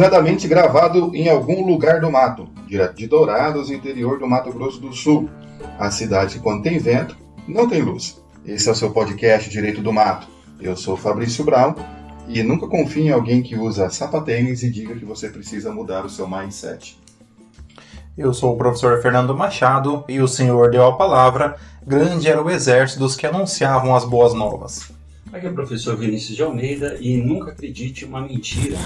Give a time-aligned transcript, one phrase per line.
[0.00, 4.94] improvisadamente gravado em algum lugar do mato, direto de Dourados, interior do Mato Grosso do
[4.94, 5.28] Sul.
[5.78, 7.14] A cidade, quando tem vento,
[7.46, 8.18] não tem luz.
[8.42, 10.26] Esse é o seu podcast Direito do Mato.
[10.58, 11.74] Eu sou Fabrício Brown
[12.26, 16.10] e nunca confie em alguém que usa sapatênis e diga que você precisa mudar o
[16.10, 16.98] seu mindset.
[18.16, 21.56] Eu sou o professor Fernando Machado e o senhor deu a palavra.
[21.86, 24.90] Grande era o exército dos que anunciavam as boas novas.
[25.30, 28.78] Aqui é o professor Vinícius de Almeida e nunca acredite uma mentira,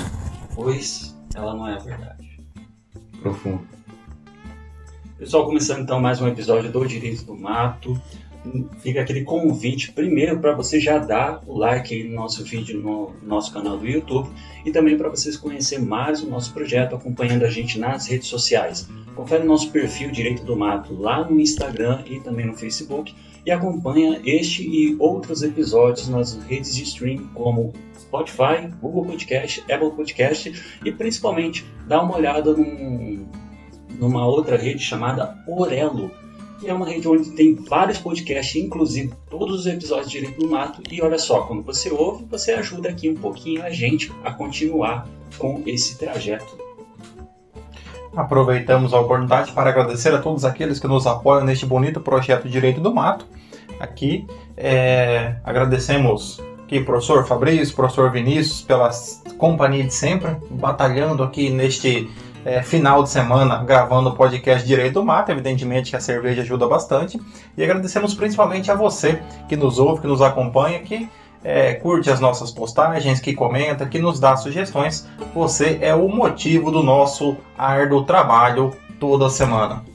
[0.55, 2.39] pois ela não é a verdade.
[3.21, 3.67] Profundo.
[5.19, 8.01] Pessoal, começando então mais um episódio do Direito do Mato.
[8.81, 13.15] Fica aquele convite primeiro para você já dar o like aí no nosso vídeo no
[13.23, 14.29] nosso canal do YouTube
[14.67, 18.87] e também para vocês conhecer mais o nosso projeto acompanhando a gente nas redes sociais.
[19.17, 23.15] Confere o nosso perfil Direito do Mato lá no Instagram e também no Facebook
[23.47, 27.73] e acompanha este e outros episódios nas redes de streaming como
[28.15, 33.27] Spotify, Google Podcast, Apple Podcast e principalmente dá uma olhada num,
[33.99, 36.11] numa outra rede chamada Orelo,
[36.61, 40.49] que é uma rede onde tem vários podcasts, inclusive todos os episódios de Direito do
[40.49, 40.83] Mato.
[40.91, 45.09] E olha só, quando você ouve, você ajuda aqui um pouquinho a gente a continuar
[45.37, 46.65] com esse trajeto
[48.17, 52.81] Aproveitamos a oportunidade para agradecer a todos aqueles que nos apoiam neste bonito projeto Direito
[52.81, 53.27] do Mato.
[53.81, 54.25] Aqui
[54.57, 58.91] é, agradecemos aqui professor Fabrício, professor Vinícius pela
[59.39, 62.11] companhia de sempre, batalhando aqui neste
[62.45, 65.31] é, final de semana gravando o podcast Direito do Mato.
[65.31, 67.21] Evidentemente que a cerveja ajuda bastante.
[67.57, 71.09] E agradecemos principalmente a você que nos ouve, que nos acompanha, que
[71.43, 75.07] é, curte as nossas postagens, que comenta, que nos dá sugestões.
[75.35, 79.94] Você é o motivo do nosso árduo trabalho toda semana.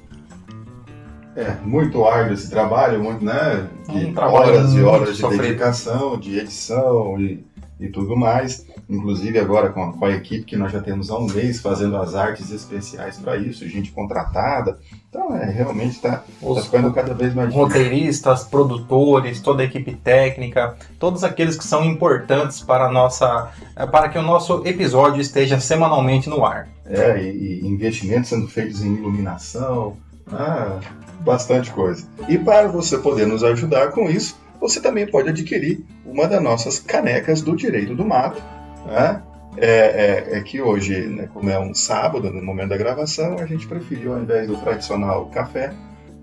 [1.36, 3.68] É, muito árduo esse trabalho, muito, né?
[3.88, 5.44] De um horas e horas de sofrido.
[5.44, 7.46] dedicação, de edição e,
[7.80, 8.66] e tudo mais.
[8.90, 11.96] Inclusive agora com a, com a, equipe que nós já temos há um mês fazendo
[11.96, 14.80] as artes especiais para isso, gente contratada.
[15.08, 17.68] Então é realmente está tá ficando cada vez mais difícil.
[17.68, 23.52] Roteiristas, produtores, toda a equipe técnica, todos aqueles que são importantes para nossa,
[23.92, 26.68] para que o nosso episódio esteja semanalmente no ar.
[26.88, 29.96] É, e, e investimentos sendo feitos em iluminação,
[30.32, 30.80] ah,
[31.22, 32.08] bastante coisa.
[32.28, 36.80] E para você poder nos ajudar com isso, você também pode adquirir uma das nossas
[36.80, 38.42] canecas do Direito do Mato
[38.86, 39.22] né?
[39.58, 43.46] É, é, é, que hoje, né, como é um sábado, no momento da gravação, a
[43.46, 45.74] gente preferiu, ao invés do tradicional café,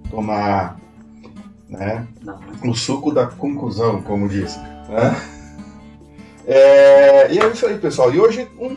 [0.09, 0.79] tomar
[1.69, 2.07] né,
[2.65, 4.57] o suco da conclusão, como diz.
[4.89, 5.21] Né?
[6.47, 8.15] É, e é isso aí, pessoal.
[8.15, 8.77] E hoje um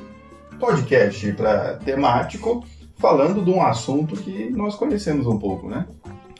[0.59, 2.65] podcast para temático
[2.99, 5.87] falando de um assunto que nós conhecemos um pouco, né?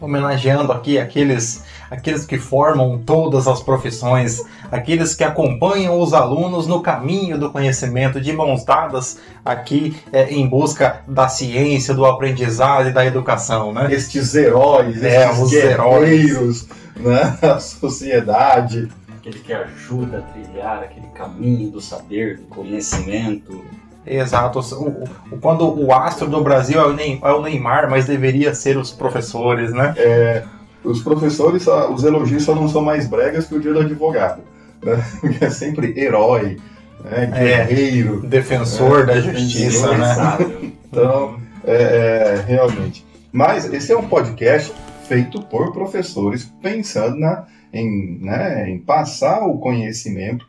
[0.02, 6.82] homenageando aqui aqueles, aqueles que formam todas as profissões, aqueles que acompanham os alunos no
[6.82, 12.94] caminho do conhecimento, de mãos dadas aqui é, em busca da ciência, do aprendizado e
[12.94, 13.92] da educação, né?
[13.92, 17.38] Estes heróis, é, estes os heróis, né?
[17.42, 18.88] A sociedade.
[19.18, 23.62] Aquele que ajuda a trilhar aquele caminho do saber, do conhecimento,
[24.06, 24.60] Exato.
[24.60, 29.72] O, o, quando o astro do Brasil é o Neymar, mas deveria ser os professores,
[29.72, 29.94] né?
[29.98, 30.44] É,
[30.84, 34.42] os professores, os elogios só não são mais bregas que o dia do advogado.
[34.82, 35.04] Né?
[35.42, 36.58] é sempre herói,
[37.04, 37.30] né?
[37.34, 38.22] É, guerreiro.
[38.24, 40.74] É, defensor da justiça, né?
[40.92, 43.06] Então, é, é, realmente.
[43.32, 44.74] Mas esse é um podcast
[45.08, 50.48] feito por professores pensando na, em, né, em passar o conhecimento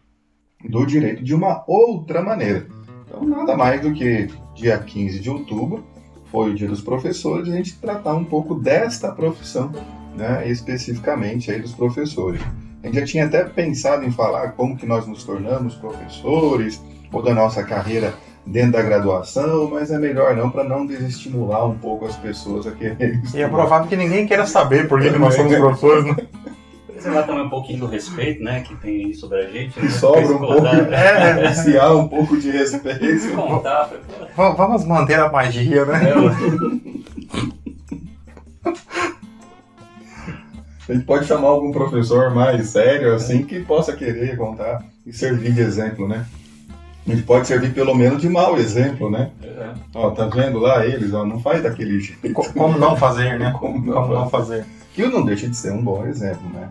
[0.64, 2.66] do direito de uma outra maneira.
[3.10, 5.84] Então, nada mais do que dia 15 de outubro
[6.30, 9.72] foi o dia dos professores, a gente tratar um pouco desta profissão,
[10.16, 12.40] né, especificamente aí dos professores.
[12.82, 16.80] A gente já tinha até pensado em falar como que nós nos tornamos professores,
[17.12, 18.14] ou da nossa carreira
[18.46, 22.70] dentro da graduação, mas é melhor não para não desestimular um pouco as pessoas a
[22.70, 23.20] querer.
[23.34, 26.16] E é provável que ninguém queira saber por que nós somos professores, né?
[27.00, 29.80] Preservar também um pouquinho do respeito, né, que tem sobre a gente.
[29.80, 29.88] Né?
[29.88, 33.34] Sobra um pouco, é, iniciar um pouco de respeito.
[33.34, 33.90] Contar,
[34.36, 36.10] Vamos manter a magia, né?
[36.10, 36.12] É,
[40.88, 45.52] a gente pode chamar algum professor mais sério, assim, que possa querer contar e servir
[45.52, 46.26] de exemplo, né?
[47.06, 49.30] A gente pode servir pelo menos de mau exemplo, né?
[49.42, 49.70] É.
[49.94, 52.32] Ó, tá vendo lá eles, ó, não faz daquele jeito.
[52.32, 53.54] Como não fazer, né?
[53.58, 54.66] Como não, Como não fazer.
[54.92, 56.68] Que não deixa de ser um bom exemplo, né?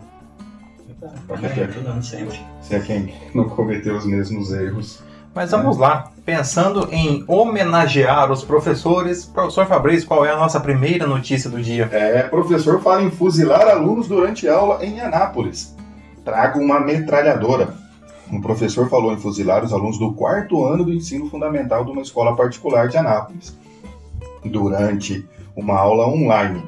[1.67, 2.39] Ajudando sempre.
[2.61, 5.01] Se é quem não cometeu os mesmos erros.
[5.33, 11.05] Mas vamos lá, pensando em homenagear os professores, professor Fabrício, qual é a nossa primeira
[11.05, 11.87] notícia do dia?
[11.91, 15.75] É, professor fala em fuzilar alunos durante aula em Anápolis.
[16.25, 17.73] Traga uma metralhadora.
[18.31, 22.01] um professor falou em fuzilar os alunos do quarto ano do ensino fundamental de uma
[22.01, 23.57] escola particular de Anápolis,
[24.43, 26.63] durante uma aula online.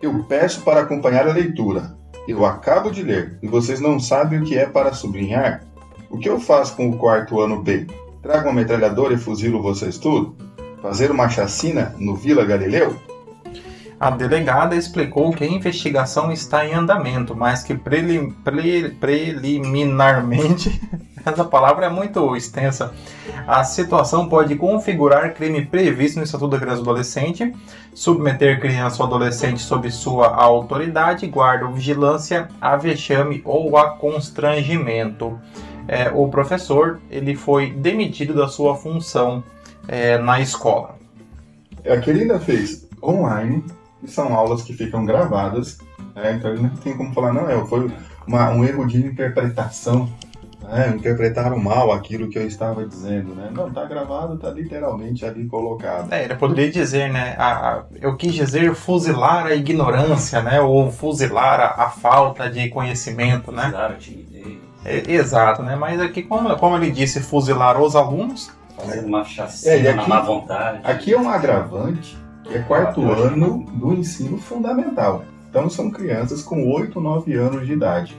[0.00, 1.96] Eu peço para acompanhar a leitura.
[2.26, 5.62] Eu acabo de ler e vocês não sabem o que é para sublinhar?
[6.08, 7.86] O que eu faço com o quarto ano B?
[8.22, 10.34] Trago uma metralhadora e fuzilo vocês tudo?
[10.80, 12.96] Fazer uma chacina no Vila Galileu?
[13.98, 18.32] A delegada explicou que a investigação está em andamento, mas que pre,
[19.00, 20.80] preliminarmente,
[21.24, 22.92] essa palavra é muito extensa,
[23.46, 27.56] a situação pode configurar crime previsto no Estatuto da Criança e Adolescente,
[27.94, 35.38] submeter criança ou adolescente sob sua autoridade, guarda ou vigilância, a vexame ou a constrangimento.
[35.86, 39.44] É, o professor ele foi demitido da sua função
[39.86, 40.96] é, na escola.
[41.86, 43.62] Aqui ele ainda fez online,
[44.06, 45.78] são aulas que ficam gravadas,
[46.14, 46.34] né?
[46.38, 47.90] então ele não tem como falar, não, é, foi
[48.26, 50.08] uma, um erro de interpretação,
[50.62, 50.94] né?
[50.96, 53.50] interpretaram mal aquilo que eu estava dizendo, né?
[53.52, 56.12] Não, tá gravado, tá literalmente ali colocado.
[56.12, 60.90] É, ele poderia dizer, né, a, a, eu quis dizer fuzilar a ignorância, né, ou
[60.90, 63.64] fuzilar a, a falta de conhecimento, né?
[63.64, 64.58] Fuzilar a timidez.
[64.86, 69.72] É, exato, né, mas aqui, como, como ele disse, fuzilar os alunos, Fazer uma chacina
[69.72, 70.80] É, aqui- na má vontade.
[70.82, 75.24] Aqui é um agravante, que é quarto ano do ensino fundamental.
[75.50, 78.16] Então são crianças com 8, 9 anos de idade.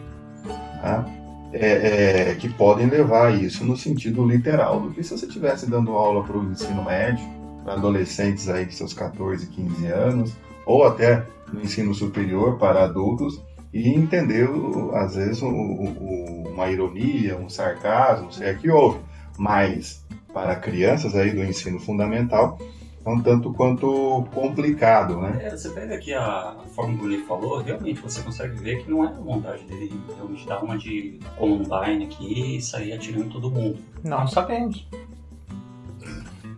[0.82, 1.06] tá?
[1.54, 5.92] É, é, que podem levar isso no sentido literal do que se você estivesse dando
[5.94, 7.26] aula para o ensino médio,
[7.64, 10.34] para adolescentes aí de seus 14, 15 anos,
[10.66, 11.24] ou até
[11.54, 13.42] no ensino superior para adultos,
[13.74, 19.00] e entender, o- às vezes, uma ironia, um sarcasmo, se é que houve.
[19.38, 22.58] Mas para crianças aí do ensino fundamental,
[23.06, 25.40] um tanto quanto complicado, né?
[25.44, 29.04] É, você pega aqui a, forma que ele falou, realmente você consegue ver que não
[29.04, 33.78] é a vontade dele realmente dar uma de Columbine aqui e sair atirando todo mundo.
[34.04, 34.88] não sabemos.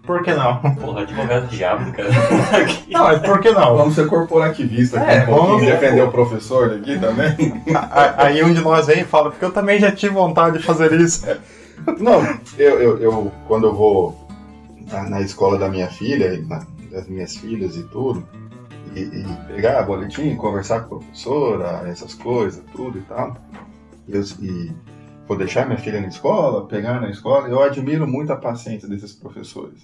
[0.04, 0.58] Por que não?
[0.76, 2.08] Porra, advogado diabo, cara.
[2.90, 3.76] Não, mas por que não?
[3.76, 7.36] Vamos ser corporativista aqui É, um pouquinho, vamos- defender o professor aqui também.
[8.16, 10.94] Aí um de nós vem e fala, porque eu também já tive vontade de fazer
[10.94, 11.28] isso.
[12.00, 12.22] Não,
[12.58, 14.27] eu, eu, eu- quando eu vou
[14.92, 18.28] na, na escola da minha filha, na- das minhas filhas e tudo,
[18.96, 23.38] e, e pegar boletim, conversar com a professora, essas coisas, tudo e tal,
[24.08, 24.72] e, eu, e
[25.28, 29.14] vou deixar minha filha na escola, pegar na escola, eu admiro muito a paciência desses
[29.14, 29.82] professores.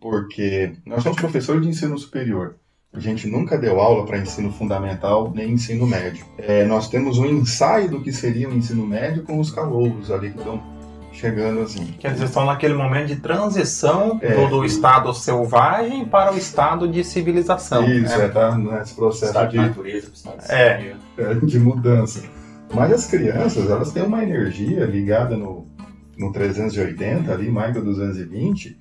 [0.00, 2.56] Porque nós somos professores de ensino superior.
[2.92, 6.24] A gente nunca deu aula para ensino fundamental nem ensino médio.
[6.38, 10.30] É, nós temos um ensaio do que seria o ensino médio com os calouros ali
[10.30, 10.62] que estão
[11.14, 11.84] chegando assim.
[11.98, 14.34] Que eles estão naquele momento de transição É.
[14.34, 17.84] do, do estado selvagem para o estado de civilização.
[17.84, 18.24] Isso, né?
[18.26, 20.96] é, tá nesse processo Estado de de, natureza, estado de É.
[21.18, 22.22] é, de mudança.
[22.74, 25.66] Mas as crianças, elas têm uma energia ligada no,
[26.18, 28.76] no 380 ali, mais que o 220,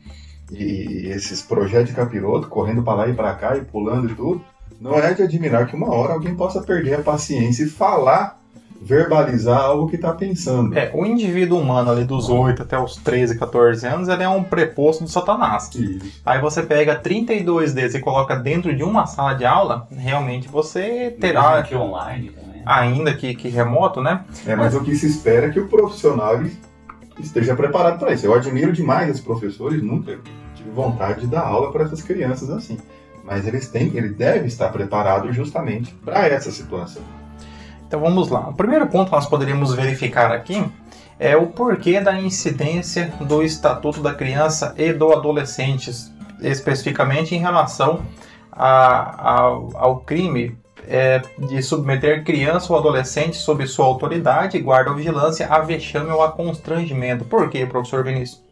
[0.52, 4.16] e, e esses projetos de capiroto correndo para lá e para cá e pulando e
[4.16, 4.44] tudo,
[4.82, 8.40] não é de admirar que uma hora alguém possa perder a paciência e falar,
[8.84, 10.78] verbalizar algo que está pensando.
[10.78, 14.44] É, o indivíduo humano ali dos 8 até os 13, 14 anos, ele é um
[14.44, 15.70] preposto do satanás.
[15.74, 16.22] Isso.
[16.26, 21.16] Aí você pega 32 desses e coloca dentro de uma sala de aula, realmente você
[21.20, 22.62] terá, Aqui online também.
[22.66, 24.24] ainda que, que remoto, né?
[24.46, 26.42] É, mas o que se espera é que o profissional
[27.20, 28.26] esteja preparado para isso.
[28.26, 30.20] Eu admiro demais os professores, nunca
[30.56, 32.78] tive vontade de dar aula para essas crianças assim.
[33.24, 37.02] Mas eles têm, ele deve estar preparado justamente para essa situação.
[37.94, 38.50] Então vamos lá.
[38.50, 40.66] O primeiro ponto que nós poderíamos verificar aqui
[41.20, 45.92] é o porquê da incidência do Estatuto da Criança e do Adolescente,
[46.42, 48.02] especificamente em relação
[48.52, 50.58] a- ao- ao crime
[50.88, 56.24] é, de submeter criança ou adolescente sob sua autoridade, guarda ou vigilância, a vexame ou
[56.24, 57.24] a constrangimento.
[57.26, 58.44] Por quê, professor Vinícius?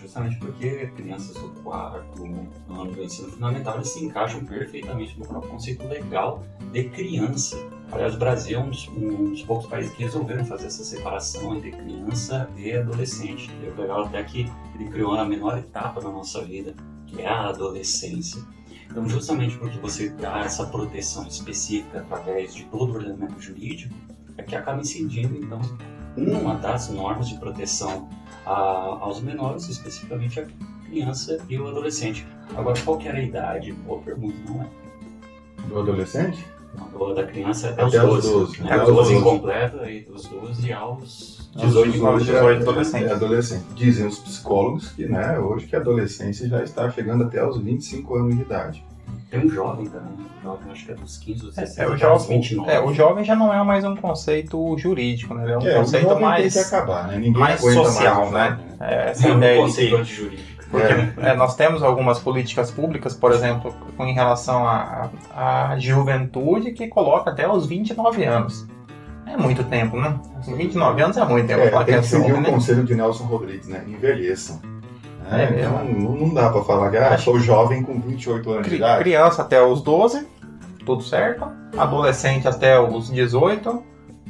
[0.00, 5.86] Justamente porque crianças do quarto ano do ensino fundamental se encaixam perfeitamente no próprio conceito
[5.86, 7.56] legal de criança.
[7.90, 11.56] Aliás, o Brasil é um dos, um dos poucos países que resolveram fazer essa separação
[11.56, 13.50] entre criança e adolescente.
[13.62, 16.74] E o legal até que ele criou a menor etapa da nossa vida,
[17.06, 18.42] que é a adolescência.
[18.90, 23.94] Então, justamente porque você dá essa proteção específica através de todo o ordenamento jurídico,
[24.36, 25.60] é que acaba incidindo, então,
[26.16, 28.08] uma das normas de proteção
[28.46, 30.46] a- aos menores, especificamente a
[30.86, 32.26] criança e o adolescente.
[32.56, 33.72] Agora, qual que era a idade?
[33.72, 34.68] Boa pergunta, não é?
[35.68, 36.44] Do adolescente?
[36.78, 38.32] Não, da criança é até, Até os os 12.
[38.56, 38.72] 12, Né?
[38.72, 39.14] até os os 12 12.
[39.16, 42.24] incompleto, aí dos 12 aos Aos 18 aos incompleto.
[42.24, 43.04] 18 adolescente.
[43.04, 43.64] É adolescente.
[43.74, 48.14] Dizem os psicólogos que, né, hoje que a adolescência já está chegando até aos 25
[48.16, 48.84] anos de idade.
[49.30, 50.24] Tem um jovem também, né?
[50.40, 52.70] o jovem acho que é dos 15 ou 16 É, o até os jovem, 29.
[52.70, 55.42] é, o jovem já não é mais um conceito jurídico, né?
[55.44, 57.16] Ele é um É, o conceito jovem mais, tem que acabar, né?
[57.18, 58.48] Ninguém mais social, mais o né?
[58.50, 60.57] jovem, É, essa É um ideia de conceito que antijurídico.
[60.70, 67.30] Porque é, nós temos algumas políticas públicas, por exemplo, em relação à, juventude, que coloca
[67.30, 68.66] até os 29 anos.
[69.26, 70.18] É muito tempo, né?
[70.38, 71.60] Assim, 29 anos é muito tempo.
[71.60, 72.50] É, tem é que seguir o né?
[72.50, 73.84] conselho de Nelson Rodrigues, né?
[73.86, 74.60] Envelheçam.
[75.30, 78.76] É É, então não, dá pra falar que ah, sou jovem com 28 anos de
[78.76, 79.00] idade.
[79.00, 80.26] Criança até os 12,
[80.84, 81.46] tudo certo.
[81.76, 83.82] Adolescente até os 18.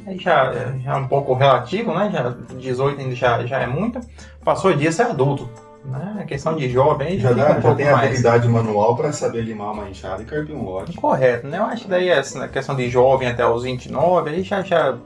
[0.05, 2.09] Aí já, já é um pouco relativo, né?
[2.11, 3.99] Já, 18 ainda já, já é muito.
[4.43, 5.49] Passou disso é adulto.
[5.85, 6.17] Né?
[6.21, 8.07] A questão de jovem Já, dá, um já tem mais.
[8.09, 10.93] habilidade manual pra saber limar uma enxada e carpir um lote.
[10.97, 11.57] Correto, né?
[11.57, 14.97] Eu acho que daí essa questão de jovem até os 29, aí já, já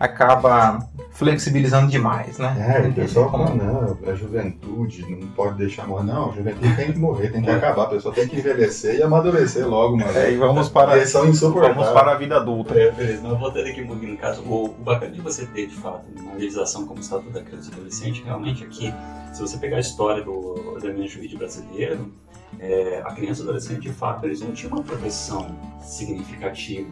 [0.00, 0.78] acaba
[1.16, 2.82] flexibilizando demais, né?
[2.84, 6.04] É, o pessoal como- fala, não, a juventude não pode deixar morrer.
[6.04, 7.84] Não, a juventude tem que morrer, tem que acabar.
[7.84, 10.10] A pessoa tem que envelhecer e amadurecer logo, mano.
[10.16, 11.76] É, e vamos para, Eles são insuportáveis.
[11.86, 12.74] vamos para a vida adulta.
[12.78, 15.66] É, beleza, mas voltando aqui um pouquinho no caso, o, o bacana de você ter,
[15.68, 18.92] de fato, uma legislação como o Estatuto da Criança e Adolescente, realmente aqui,
[19.32, 20.30] se você pegar a história do
[20.74, 22.12] ordenamento jurídico brasileiro,
[22.60, 26.88] é, a criança e o adolescente, de fato, eles não tinham uma proteção significativa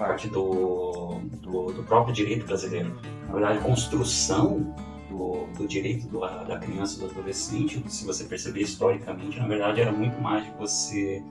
[0.00, 2.98] parte do, do, do próprio direito brasileiro.
[3.26, 4.74] Na verdade, a construção
[5.10, 9.78] do, do direito do- da criança e do adolescente, se você perceber historicamente, na verdade,
[9.82, 11.22] era muito mais de você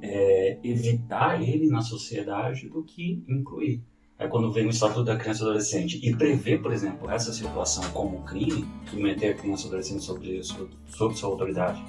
[0.00, 3.82] é, evitar ele na sociedade do que incluir.
[4.16, 7.82] É quando vem o Estatuto da Criança e Adolescente e prevê, por exemplo, essa situação
[7.90, 11.82] como crime, submeter a criança e adolescente sob sua autoridade,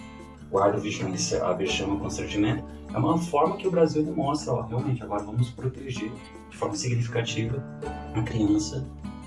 [0.53, 5.23] guarda, vigilância, a vexame, constrangimento, é uma forma que o Brasil demonstra, ó, realmente, agora
[5.23, 6.11] vamos proteger
[6.51, 7.61] de forma significativa
[8.15, 8.85] a criança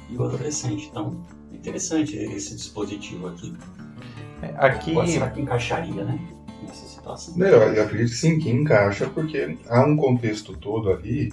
[0.09, 0.87] e o adolescente.
[0.89, 1.21] Então,
[1.53, 3.53] é interessante esse dispositivo aqui.
[4.57, 6.17] Aqui, Agora, será que encaixaria, né,
[6.63, 7.37] nessa situação?
[7.37, 11.33] Não, Eu, eu acredito que sim, que encaixa, porque há um contexto todo ali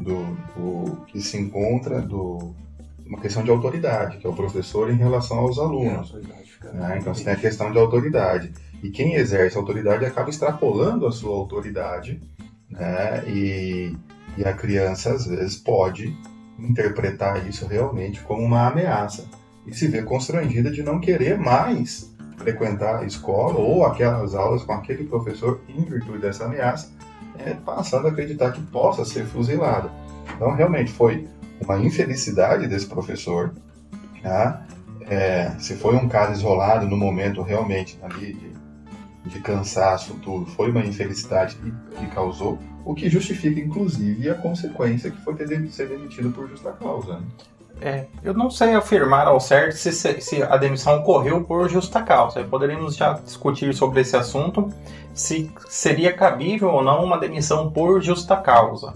[0.00, 0.14] do,
[0.56, 2.54] do- que se encontra do
[3.04, 6.14] uma questão de autoridade, que é o professor em relação aos É, a alunos.
[6.44, 6.98] fica- né?
[7.00, 8.52] Então você tem a questão de autoridade.
[8.82, 12.20] E quem exerce autoridade acaba extrapolando a sua autoridade,
[12.70, 13.24] né?
[13.28, 13.96] E,
[14.36, 16.16] e a criança às vezes pode
[16.58, 19.28] interpretar isso realmente como uma ameaça
[19.66, 24.72] e se vê constrangida de não querer mais frequentar a escola ou aquelas aulas com
[24.72, 26.90] aquele professor em virtude dessa ameaça,
[27.38, 29.90] é, passando a acreditar que possa ser fuzilada.
[30.34, 31.28] Então realmente foi
[31.60, 33.52] uma infelicidade desse professor,
[34.22, 34.64] tá?
[35.02, 38.52] É, se foi um caso isolado no momento realmente ali de,
[39.28, 45.10] de cansaço, tudo, foi uma infelicidade que, que causou, o que justifica inclusive a consequência
[45.10, 47.14] que foi ter de ser demitido por justa causa.
[47.18, 47.26] né?
[47.80, 52.42] é, eu não sei afirmar ao certo se, se- a demissão ocorreu por justa causa.
[52.42, 54.72] Poderíamos já discutir sobre esse assunto,
[55.14, 58.94] se seria cabível ou não uma demissão por justa causa.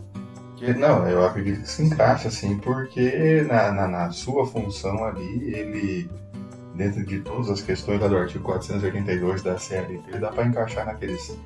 [0.79, 6.09] Não, eu acredito que se encaixa assim, porque na, na, na sua função ali, ele,
[6.75, 11.39] dentro de todas as questões lá do artigo 482 da CLT, dá para encaixar naqueles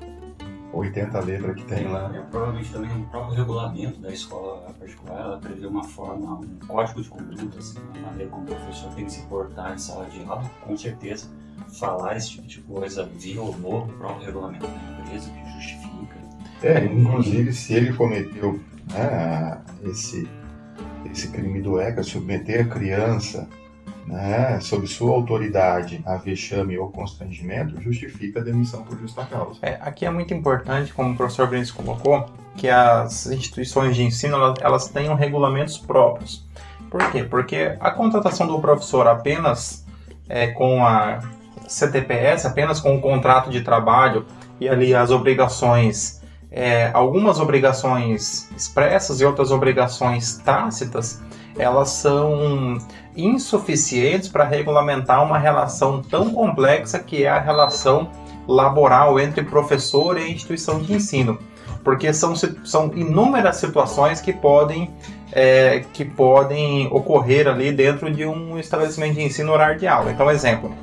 [0.73, 2.11] 80 letras que tem lá.
[2.13, 7.01] É, provavelmente também o próprio regulamento da escola particular ela prevê uma forma, um código
[7.01, 10.23] de conduta, assim, uma maneira como o professor tem que se portar em sala de
[10.23, 11.27] aula, com certeza
[11.79, 16.15] falar esse tipo de coisa violou o próprio regulamento da empresa que justifica.
[16.61, 18.59] É, inclusive se ele cometeu
[18.91, 20.27] né, esse,
[21.11, 23.47] esse crime do ECA, submeter a criança
[24.07, 29.59] né, sob sua autoridade a vexame ou constrangimento, justifica a demissão por justa causa.
[29.61, 34.37] É, aqui é muito importante, como o professor Vinícius colocou, que as instituições de ensino
[34.37, 36.47] elas, elas tenham regulamentos próprios.
[36.89, 37.23] Por quê?
[37.23, 39.85] Porque a contratação do professor apenas
[40.29, 41.19] é, com a
[41.67, 44.25] CTPS, apenas com o contrato de trabalho
[44.59, 51.21] e ali as obrigações, é, algumas obrigações expressas e outras obrigações tácitas,
[51.57, 52.77] elas são
[53.15, 58.09] insuficientes para regulamentar uma relação tão complexa que é a relação
[58.47, 61.37] laboral entre professor e instituição de ensino,
[61.83, 64.89] porque são, são inúmeras situações que podem,
[65.31, 70.11] é, que podem ocorrer ali dentro de um estabelecimento de ensino horário de aula.
[70.11, 70.73] Então, exemplo,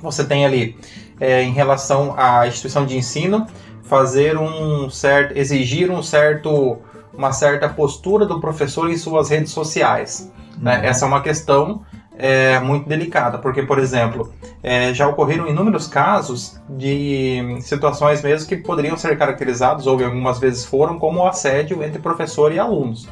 [0.00, 0.76] você tem ali
[1.20, 3.46] é, em relação à instituição de ensino
[3.82, 6.78] fazer um certo, exigir um certo,
[7.18, 10.32] uma certa postura do professor em suas redes sociais.
[10.56, 10.86] né?
[10.86, 11.82] Essa é uma questão
[12.16, 14.32] é, muito delicada, porque, por exemplo,
[14.62, 20.64] é, já ocorreram inúmeros casos de situações mesmo que poderiam ser caracterizados, ou algumas vezes
[20.64, 23.08] foram, como assédio entre professor e alunos.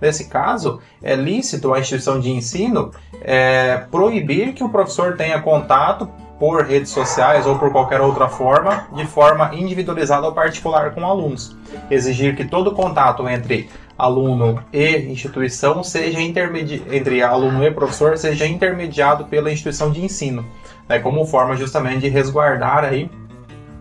[0.00, 2.90] Nesse caso, é lícito a instituição de ensino
[3.22, 8.86] é, proibir que o professor tenha contato por redes sociais ou por qualquer outra forma,
[8.92, 11.56] de forma individualizada ou particular com alunos.
[11.90, 19.24] Exigir que todo contato entre aluno e instituição seja entre aluno e professor seja intermediado
[19.24, 20.44] pela instituição de ensino,
[20.86, 23.10] né, como forma justamente de resguardar aí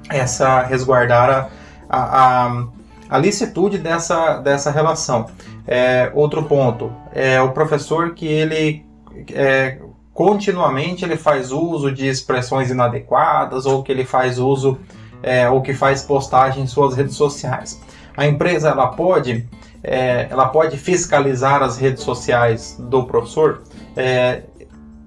[0.10, 1.50] essa resguardar
[1.90, 2.66] a, a, a,
[3.10, 5.28] a licitude dessa, dessa relação.
[5.68, 8.86] É, outro ponto é o professor que ele
[9.34, 9.80] é,
[10.16, 14.80] continuamente ele faz uso de expressões inadequadas ou que ele faz uso
[15.22, 17.82] é, ou que faz postagem em suas redes sociais.
[18.16, 19.46] A empresa ela pode
[19.84, 23.62] é, ela pode fiscalizar as redes sociais do professor?
[23.96, 24.44] É,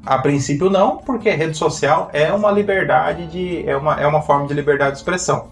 [0.04, 4.46] a princípio não, porque rede social é uma liberdade de é uma, é uma forma
[4.46, 5.48] de liberdade de expressão.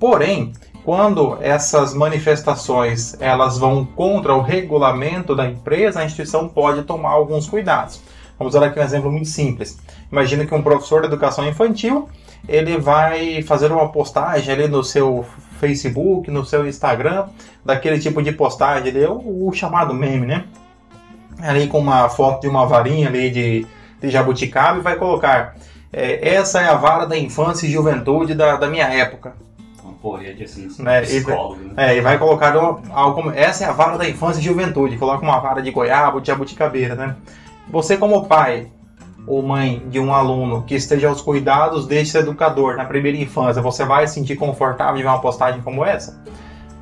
[0.00, 7.10] Porém, quando essas manifestações elas vão contra o regulamento da empresa, a instituição pode tomar
[7.10, 8.00] alguns cuidados.
[8.38, 9.78] Vamos dar aqui um exemplo muito simples.
[10.10, 12.08] Imagina que um professor de educação infantil
[12.48, 15.24] ele vai fazer uma postagem ali no seu
[15.58, 17.26] Facebook, no seu Instagram,
[17.64, 20.44] daquele tipo de postagem ali, o, o chamado meme, né?
[21.40, 23.66] Ali com uma foto de uma varinha ali de,
[24.00, 25.54] de jabuticaba e vai colocar
[25.96, 29.34] é, essa é a vara da infância e juventude da, da minha época.
[29.82, 31.02] Uma porra assim, né?
[31.02, 31.94] psicólogo, né?
[31.94, 32.52] É, e vai colocar
[33.14, 36.26] como, essa é a vara da infância e juventude, coloca uma vara de goiaba de
[36.26, 37.16] jabuticabeira, né?
[37.68, 38.70] Você como pai
[39.26, 43.84] ou mãe de um aluno que esteja aos cuidados desse educador na primeira infância, você
[43.84, 46.22] vai se sentir confortável de ver uma postagem como essa?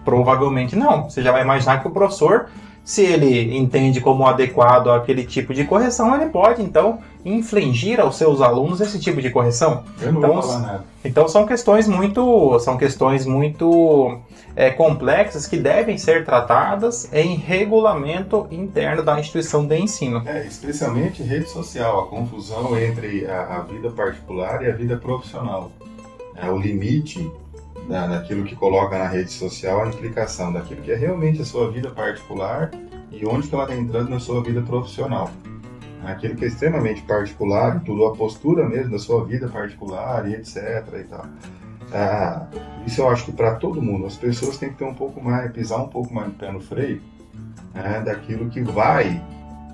[0.05, 1.09] Provavelmente não.
[1.09, 2.49] Você já vai imaginar que o professor,
[2.85, 8.41] se ele entende como adequado aquele tipo de correção, ele pode então infligir aos seus
[8.41, 9.85] alunos esse tipo de correção.
[10.01, 10.85] Eu não então, vou falar nada.
[11.05, 14.19] Então são questões muito, são questões muito
[14.57, 20.23] é, complexas que devem ser tratadas em regulamento interno da instituição de ensino.
[20.27, 25.71] É, especialmente rede social, a confusão entre a, a vida particular e a vida profissional.
[26.35, 27.31] É, o limite
[27.89, 31.71] da, daquilo que coloca na rede social, a implicação daquilo que é realmente a sua
[31.71, 32.71] vida particular
[33.11, 35.31] e onde que ela está entrando na sua vida profissional
[36.05, 40.57] aquilo que é extremamente particular, tudo a postura mesmo da sua vida particular e etc.
[40.99, 41.27] E tal.
[41.93, 42.47] Ah,
[42.87, 45.53] isso eu acho que para todo mundo, as pessoas têm que ter um pouco mais,
[45.53, 47.01] pisar um pouco mais no pé no freio
[47.75, 49.23] né, daquilo que vai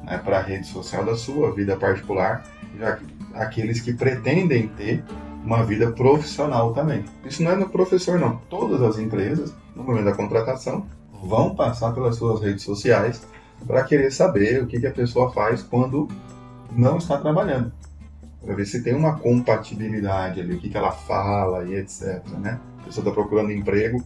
[0.05, 2.45] né, para a rede social da sua vida particular,
[2.79, 2.99] já
[3.35, 5.05] aqueles que pretendem ter
[5.49, 7.03] uma vida profissional também.
[7.25, 8.37] Isso não é no professor, não.
[8.51, 10.87] Todas as empresas, no momento da contratação,
[11.25, 13.27] vão passar pelas suas redes sociais
[13.67, 16.07] para querer saber o que, que a pessoa faz quando
[16.71, 17.73] não está trabalhando.
[18.45, 22.23] Para ver se tem uma compatibilidade ali, o que, que ela fala e etc.
[22.39, 22.61] Né?
[22.81, 24.05] A pessoa está procurando emprego,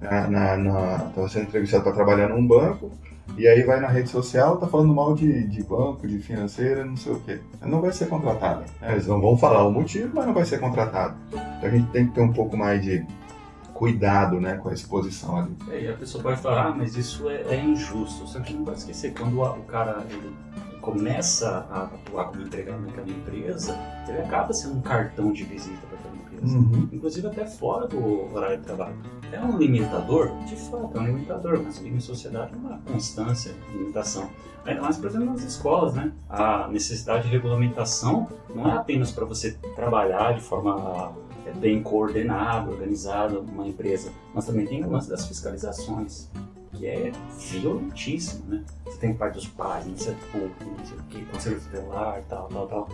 [0.00, 2.92] está na, na, sendo entrevistada para trabalhar num banco,
[3.36, 6.96] e aí vai na rede social, tá falando mal de, de banco, de financeira, não
[6.96, 7.40] sei o quê.
[7.62, 8.64] Não vai ser contratada.
[8.80, 11.16] É, eles não vão falar o motivo, mas não vai ser contratado.
[11.32, 13.04] Então a gente tem que ter um pouco mais de
[13.72, 15.56] cuidado né, com a exposição ali.
[15.70, 18.26] É, e a pessoa pode falar, ah, mas isso é, é, injusto.
[18.26, 20.32] Só que não pode esquecer, quando o cara ele
[20.80, 25.93] começa a atuar como empregado naquela empresa, ele acaba sendo um cartão de visita
[26.52, 26.88] Uhum.
[26.92, 28.96] Inclusive até fora do horário de trabalho.
[29.32, 30.30] É um limitador?
[30.44, 34.28] De fato, é um limitador, mas vive em sociedade é uma constância de limitação.
[34.64, 36.12] Ainda mais, por exemplo, nas escolas, né?
[36.28, 41.12] A necessidade de regulamentação não é apenas para você trabalhar de forma
[41.46, 46.30] é bem coordenado, organizado uma empresa, mas também tem o lance das fiscalizações,
[46.72, 47.12] que é
[47.50, 48.64] violentíssimo, né?
[48.84, 52.88] Você tem parte dos pais, não sei o que, conselho tutelar, tal, tal, tal.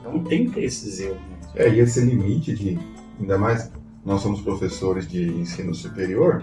[0.00, 1.16] Então tem que ter esses erros.
[1.16, 1.33] Né?
[1.54, 2.78] É, e esse limite de,
[3.20, 3.70] ainda mais,
[4.04, 6.42] nós somos professores de ensino superior,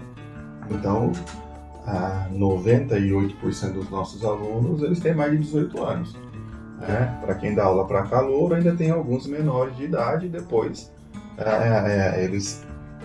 [0.70, 1.12] então
[1.86, 6.16] a 98% dos nossos alunos eles têm mais de 18 anos.
[6.80, 7.20] Né?
[7.22, 10.92] Para quem dá aula para calor, ainda tem alguns menores de idade depois
[11.38, 12.64] é, é, eles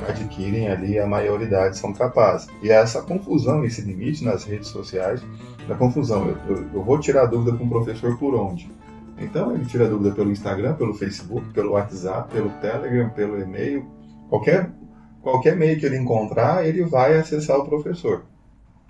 [0.08, 2.48] adquirem ali a maioridade, são capazes.
[2.62, 5.22] E essa confusão, esse limite nas redes sociais,
[5.66, 8.70] da confusão, eu, eu, eu vou tirar dúvida com o professor por onde?
[9.18, 13.87] Então ele tira dúvida pelo Instagram, pelo Facebook, pelo WhatsApp, pelo Telegram, pelo e-mail,
[14.29, 14.70] qualquer
[15.22, 18.22] qualquer meio que ele encontrar, ele vai acessar o professor,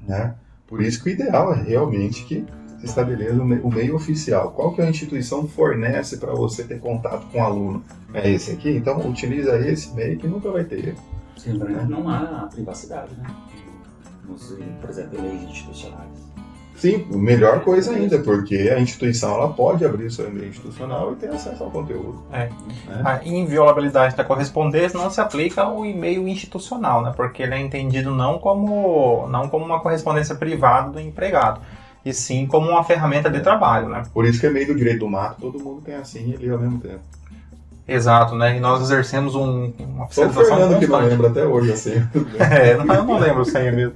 [0.07, 0.35] né?
[0.67, 2.45] Por isso que o ideal é realmente que
[2.79, 4.53] se estabeleça o meio oficial.
[4.53, 7.85] Qual que a instituição fornece para você ter contato com o aluno?
[8.13, 8.71] É esse aqui?
[8.71, 10.95] Então utiliza esse meio que nunca vai ter.
[11.39, 11.87] Sim, né?
[11.89, 13.27] não há privacidade, né?
[14.29, 16.26] Nos, por exemplo, leis institucionais.
[16.77, 21.31] Sim, melhor coisa ainda, porque a instituição ela pode abrir seu e-mail institucional e ter
[21.31, 22.23] acesso ao conteúdo.
[22.33, 22.51] É.
[22.87, 23.03] Né?
[23.05, 27.13] A inviolabilidade da correspondência não se aplica ao e-mail institucional, né?
[27.17, 31.61] Porque ele é entendido não como, não como uma correspondência privada do empregado
[32.05, 34.05] e sim como uma ferramenta de trabalho, né?
[34.15, 36.59] Por isso que é meio do direito do mato, todo mundo tem assim ali ao
[36.59, 37.01] mesmo tempo.
[37.89, 38.57] Exato, né?
[38.57, 42.03] E nós exercemos um, uma Só o Fernando que não lembra até hoje, assim.
[42.39, 43.93] É, não, eu não lembro senha mesmo.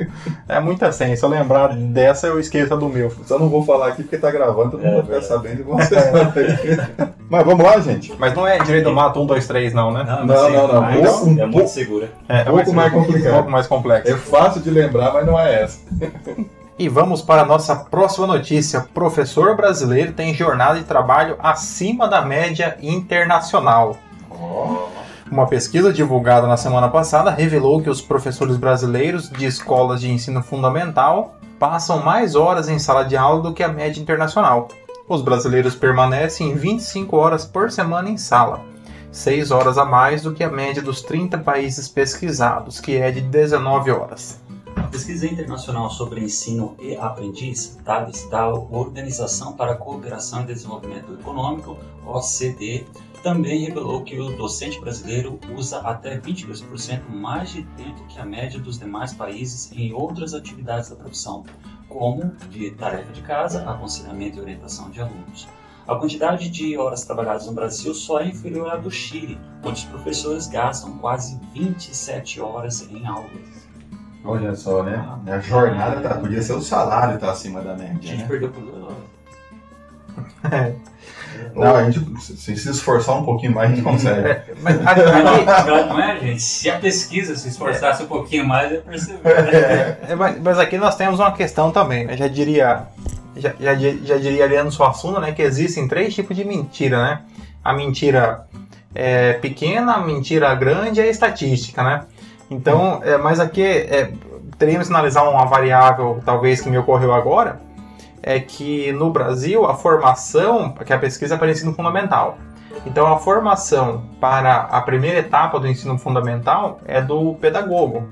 [0.49, 1.17] É muita senha.
[1.17, 3.11] Se eu lembrar dessa, eu esqueço a do meu.
[3.27, 5.27] Só não vou falar aqui porque tá gravando, todo mundo É, vai ficar verdade.
[5.27, 7.13] sabendo e vão acessar.
[7.29, 8.15] Mas vamos lá, gente.
[8.19, 10.05] Mas não é direito do mato 1, 2, 3, não, né?
[10.05, 10.83] Não, Não, sim, não, não.
[10.83, 12.11] mas Um- um é muito segura.
[12.29, 13.31] É, Um pouco mais complicado.
[13.33, 14.13] Um pouco mais complexo.
[14.13, 15.79] É fácil de lembrar, mas não é essa.
[16.81, 18.81] E vamos para a nossa próxima notícia.
[18.95, 23.99] Professor brasileiro tem jornada de trabalho acima da média internacional.
[25.31, 30.43] Uma pesquisa divulgada na semana passada revelou que os professores brasileiros de escolas de ensino
[30.43, 34.69] fundamental passam mais horas em sala de aula do que a média internacional.
[35.07, 38.63] Os brasileiros permanecem 25 horas por semana em sala,
[39.13, 43.21] 6 horas a mais do que a média dos 30 países pesquisados, que é de
[43.21, 44.41] 19 horas.
[44.77, 51.13] A pesquisa internacional sobre ensino e aprendiz, TALES, da Organização para a Cooperação e Desenvolvimento
[51.13, 52.87] Econômico, OCDE,
[53.23, 58.59] também revelou que o docente brasileiro usa até 22% mais de tempo que a média
[58.59, 61.45] dos demais países em outras atividades da profissão,
[61.89, 65.47] como de tarefa de casa, aconselhamento e orientação de alunos.
[65.87, 69.85] A quantidade de horas trabalhadas no Brasil só é inferior à do Chile, onde os
[69.85, 73.70] professores gastam quase 27 horas em aulas.
[74.25, 75.03] Olha só, né?
[75.27, 78.27] A jornada tá, podia ser o salário tá acima da A média, gente né?
[78.29, 78.97] perdeu por horas.
[81.55, 84.41] Não, a gente, se se esforçar um pouquinho mais, a gente consegue.
[84.61, 85.01] Mas aqui-
[85.89, 86.43] Não é, gente?
[86.43, 89.21] Se a pesquisa se esforçasse um pouquinho mais, eu percebi.
[89.25, 92.17] É, mas, mas aqui nós temos uma questão também, né?
[92.17, 92.83] Já diria,
[93.37, 95.33] já, já, já diria Ariano Suassuna, né?
[95.33, 97.21] Que existem três tipos de mentira, né?
[97.65, 98.45] A mentira
[98.95, 102.03] é, pequena, a mentira grande e a estatística, né?
[102.51, 104.13] Então, é, mas aqui é,
[104.59, 107.61] teríamos que analisar uma variável, talvez, que me ocorreu agora,
[108.23, 112.39] é que no Brasil a formação, que a pesquisa é para ensino fundamental.
[112.87, 118.09] Então a formação para a primeira etapa do ensino fundamental é do pedagogo.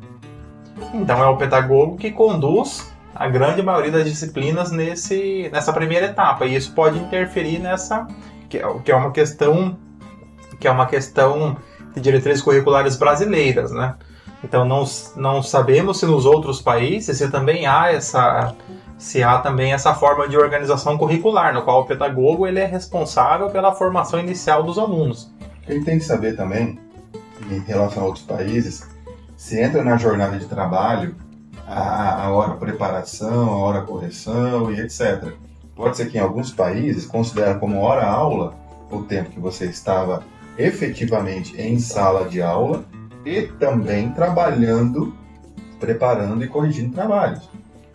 [0.95, 6.47] Então é o pedagogo que conduz a grande maioria das disciplinas nesse, nessa primeira etapa
[6.47, 8.07] e isso pode interferir nessa
[8.49, 9.77] que é, é uma questão
[10.61, 11.57] que é uma questão
[11.95, 13.95] de diretrizes curriculares brasileiras, né?
[14.43, 14.85] Então não,
[15.17, 18.55] não sabemos se nos outros países se também há essa
[18.97, 23.49] se há também essa forma de organização curricular, no qual o pedagogo ele é responsável
[23.49, 25.33] pela formação inicial dos alunos.
[25.69, 26.81] Gente tem que saber também,
[27.49, 28.89] em relação a outros países,
[29.37, 31.15] se entra na jornada de trabalho
[31.65, 35.33] a, a hora preparação, a hora correção e etc.
[35.77, 38.55] Pode ser que em alguns países considera como hora aula
[38.91, 40.25] o tempo que você estava
[40.57, 42.85] efetivamente em sala de aula
[43.29, 45.15] e também trabalhando,
[45.79, 47.49] preparando e corrigindo trabalhos.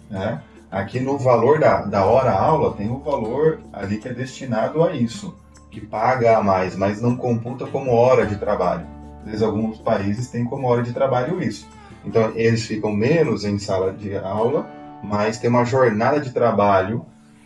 [0.10, 0.42] Né?
[0.70, 4.96] Aqui no valor da, da hora aula tem o valor ali que é destinado a
[4.96, 5.36] isso
[5.72, 8.86] que paga a mais, mas não computa como hora de trabalho.
[9.22, 11.68] Às vezes alguns países têm como hora de trabalho isso.
[12.06, 14.68] Então eles ficam menos em sala de aula,
[15.04, 17.04] mas tem uma jornada de trabalho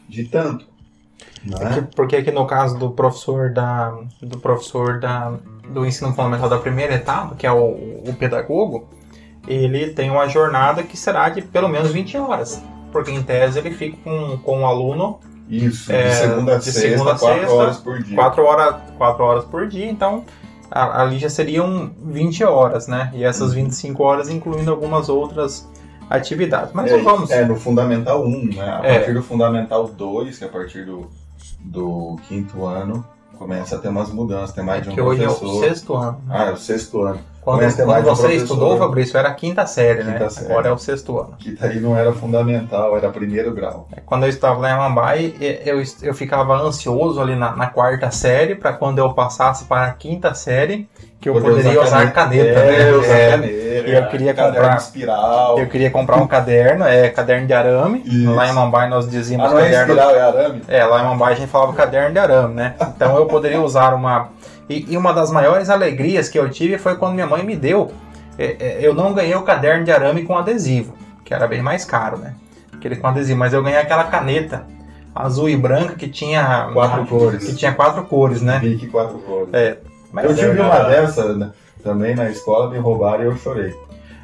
[0.09, 0.67] de tanto.
[1.45, 1.69] Não é?
[1.69, 5.37] Porque, porque aqui no caso do professor da do professor da,
[5.73, 8.87] do ensino fundamental da primeira etapa, que é o, o pedagogo,
[9.47, 12.61] ele tem uma jornada que será de pelo menos 20 horas.
[12.91, 16.63] Porque em tese ele fica com, com o aluno Isso, É, de segunda a de
[16.65, 18.15] sexta, segunda a quatro sexta, horas por dia.
[18.15, 20.23] 4 horas, quatro horas por dia, então
[20.71, 23.11] a- ali já seriam 20 horas, né?
[23.13, 25.67] E essas 25 horas incluindo algumas outras
[26.09, 26.71] atividades.
[26.73, 27.29] Mas é, vamos.
[27.31, 28.79] é, no Fundamental 1, né?
[28.81, 28.95] A É.
[28.99, 31.09] partir do Fundamental 2, que é a partir do,
[31.59, 33.05] do quinto ano,
[33.37, 35.63] começa a ter umas mudanças, tem mais de um que hoje é o professor.
[35.63, 36.21] sexto ano.
[36.29, 37.19] Ah, é o sexto ano.
[37.41, 38.43] Quando, Começa a ter quando mais de um você professor.
[38.43, 40.13] estudou, Fabrício, era a quinta série, né?
[40.13, 40.51] Quinta série.
[40.51, 41.35] Agora é o sexto ano.
[41.39, 43.87] Que daí não era fundamental, era primeiro grau.
[44.05, 48.55] Quando eu estava lá em Amambai, eu, eu ficava ansioso ali na, na quarta série
[48.55, 52.91] para quando eu passasse para a quinta série, que eu Poder poderia usar caneta, é,
[52.91, 52.91] né?
[52.97, 53.53] usar É, caneta.
[53.89, 55.59] eu queria caderno comprar- espiral.
[55.59, 58.03] eu queria comprar um caderno, é caderno de arame.
[58.05, 58.33] Isso.
[58.33, 59.93] Lá em Amambai nós dizíamos Ah, não é caderno.
[59.93, 60.61] espiral, é arame?
[60.67, 62.75] É, lá em Mambai a gente falava caderno de arame, né?
[62.95, 64.29] Então eu poderia usar uma.
[64.69, 67.91] E, e uma das maiores alegrias que eu tive foi quando minha mãe me deu.
[68.37, 70.93] é, é, Eu não ganhei o caderno de arame com adesivo,
[71.25, 72.33] que era bem mais caro, né?
[72.73, 74.63] Aquele com adesivo, mas eu ganhei aquela caneta
[75.15, 76.69] azul e branca que tinha.
[76.73, 77.43] Quatro cores.
[77.43, 78.59] Que tinha quatro cores, né?
[78.59, 79.49] Bic quatro cores.
[79.53, 79.77] É.
[80.23, 81.51] Mas eu tive é, uma dessa né,
[81.83, 83.75] também na escola, me roubaram e eu chorei.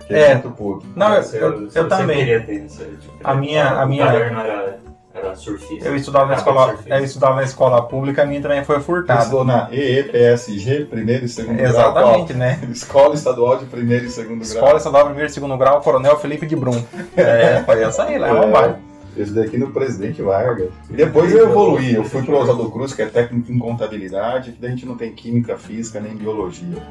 [0.01, 0.33] Fiquei É.
[0.33, 0.85] muito puto.
[0.95, 2.17] Não, eu, eu, eu também.
[2.17, 4.79] queria ter isso tipo, A minha- a minha- era,
[5.15, 5.87] era surfista.
[5.87, 6.95] Eu estudava na de escola, surfista.
[6.95, 9.19] eu estudava na escola pública, a minha também foi furtada.
[9.21, 12.55] Estudou na EEPSG, primeiro e segundo Exatamente, né?
[12.55, 12.59] grau.
[12.61, 12.71] qual?
[12.73, 14.77] Escola Estadual de primeiro e segundo Escola grau.
[14.77, 16.83] Estadual Primeiro e Segundo Grau, Coronel Felipe de Brum.
[17.15, 18.75] É, foi essa aí, lá em É.
[19.15, 20.69] Esse daqui no Presidente Vargas.
[20.89, 24.61] E depois eu evoluí, eu fui pro Oswaldo Cruz, que é técnico em contabilidade, que
[24.61, 26.81] daí a gente não tem química, física, nem biologia.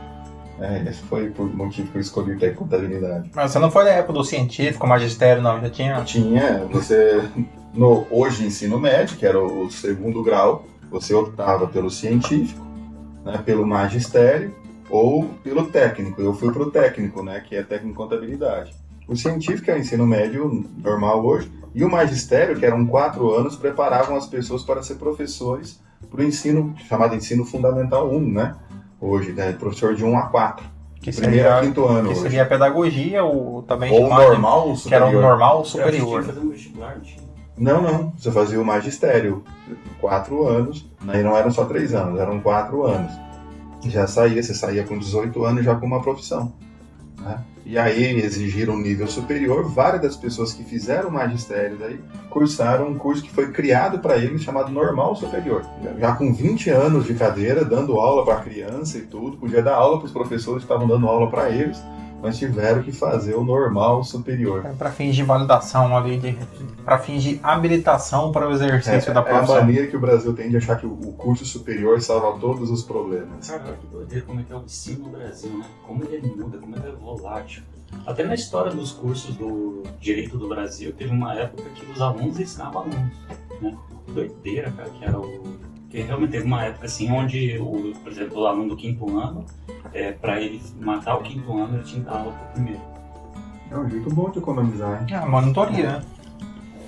[0.61, 3.31] É, esse foi por motivo que eu escolhi técnico em contabilidade.
[3.35, 6.01] Mas você não foi na época do científico, magistério, não, já tinha.
[6.05, 7.23] Tinha, você,
[7.75, 12.65] no hoje ensino médio, que era o segundo grau, você optava pelo científico,
[13.25, 14.55] né, pelo magistério
[14.91, 16.21] ou pelo técnico.
[16.21, 18.75] Eu fui pro técnico, né, que é técnico em contabilidade.
[19.09, 23.57] O científico é o ensino médio normal hoje, e o magistério, que eram quatro anos,
[23.57, 28.55] preparavam as pessoas para ser professores para o ensino, chamado ensino fundamental 1, né?
[29.01, 29.53] Hoje, né?
[29.53, 30.65] Professor de 1 a 4.
[31.01, 32.21] Que Primeiro a seria, quinto ano que hoje.
[32.21, 35.23] seria a pedagogia, ou também Ou chamado de- normal ou que era o superior.
[35.31, 36.23] normal superior.
[36.25, 37.01] fazer um vestibular,
[37.59, 37.83] não.
[37.83, 38.13] Não.
[38.17, 39.43] Você fazia o magistério.
[40.01, 40.89] Quatro anos.
[41.09, 43.13] Aí não eram só três anos, eram quatro anos.
[43.87, 46.53] Já saía, você saía com 18 anos já com uma profissão.
[47.21, 47.39] né?
[47.65, 49.65] E aí exigiram um nível superior.
[49.69, 54.43] Várias das pessoas que fizeram magistério daí cursaram um curso que foi criado para eles
[54.43, 55.65] chamado Normal Superior.
[55.99, 59.99] Já com 20 anos de cadeira, dando aula para criança e tudo, podia dar aula
[59.99, 61.83] para os professores que estavam dando aula para eles,
[62.23, 64.63] mas tiveram que fazer o Normal Superior.
[64.79, 66.39] Para fins de validação ali, de,
[66.85, 69.57] para fins de habilitação para o exercício É, da é a profissão.
[69.57, 72.83] mania que o Brasil tem de achar que o, o curso superior salva todos os
[72.83, 73.49] problemas.
[73.51, 75.65] Cara, que doideira como é que é o ensino no Brasil, né?
[75.87, 77.63] Como ele muda, como ele é volátil.
[78.07, 82.39] Até na história dos cursos do Direito do Brasil, teve uma época que os alunos
[82.41, 83.13] ensinavam alunos,
[83.61, 83.77] né?
[84.09, 85.43] Doideira, cara, que era o...
[85.93, 89.45] Que realmente teve uma época assim onde, o, por exemplo, o aluno do quinto ano,
[89.93, 92.81] é, para ele matar o quinto ano, ele tinha que dar aula pro primeiro.
[93.71, 95.15] É um jeito bom de economizar, hein?
[95.15, 96.03] É, monitoria, né?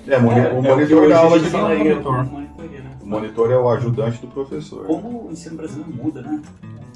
[0.07, 2.15] É, moni- É, o é monitor hoje da a aula de fala aí, monitor.
[2.15, 2.91] é o monitoria, né?
[3.01, 4.85] O monitor é o ajudante do professor.
[4.87, 6.41] Como o ensino brasileiro muda, né?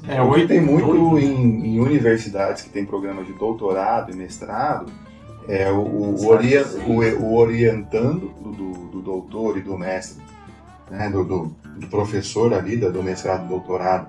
[0.08, 1.18] É, o que hoje tem muito doido.
[1.20, 4.90] em, em universidades que tem programas de doutorado e mestrado
[5.48, 5.80] é o,
[6.14, 6.26] o, Sim.
[6.28, 10.22] ori- o- o orientando do, do, do doutor e do mestre,
[10.90, 14.08] né, do, do, do professor ali, do mestrado e doutorado,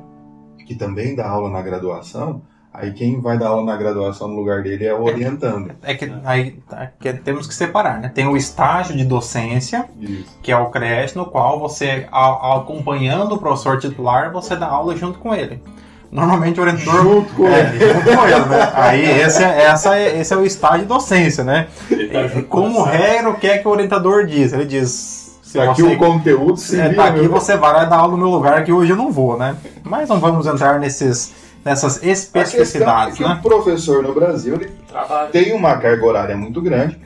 [0.66, 2.42] que também dá aula na graduação.
[2.74, 5.72] Aí quem vai dar aula na graduação no lugar dele é o orientando.
[5.84, 8.10] é que aí tá, que temos que separar, né?
[8.14, 10.40] Tem o estágio de docência, Isso.
[10.42, 14.96] que é o creche, no qual você, a- acompanhando o professor titular, você dá aula
[14.96, 15.62] junto com ele.
[16.10, 17.94] Normalmente o orientador Junto com É, ele.
[17.94, 18.72] junto com ele, né?
[18.74, 21.68] Aí esse é, essa é, esse é o estágio de docência, né?
[21.90, 24.54] Tá E como regra, o que é que o orientador diz?
[24.54, 25.21] Ele diz.
[25.52, 27.30] Se Aqui você, o conteúdo se é, vira, tá aqui meu.
[27.30, 29.58] você vai dar aula no meu lugar que hoje eu não vou, né?
[29.84, 31.34] Mas não vamos entrar nesses,
[31.66, 33.38] nessas é especificidades, que né?
[33.38, 35.30] o professor no Brasil ele Trabalho.
[35.30, 36.98] tem uma carga horária muito grande.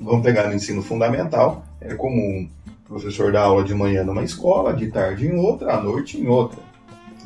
[0.00, 1.64] Vamos pegar no ensino fundamental.
[1.82, 2.48] É comum
[2.86, 6.26] o professor dar aula de manhã numa escola, de tarde em outra, à noite em
[6.28, 6.58] outra.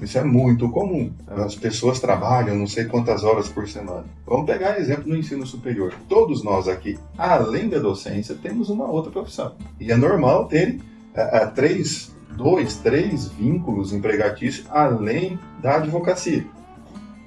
[0.01, 1.11] Isso é muito comum.
[1.27, 4.05] As pessoas trabalham não sei quantas horas por semana.
[4.27, 5.95] Vamos pegar exemplo no ensino superior.
[6.09, 9.53] Todos nós aqui, além da docência, temos uma outra profissão.
[9.81, 10.79] E é normal ter
[11.17, 16.45] ah, ah, três, dois, três vínculos empregatícios além da advocacia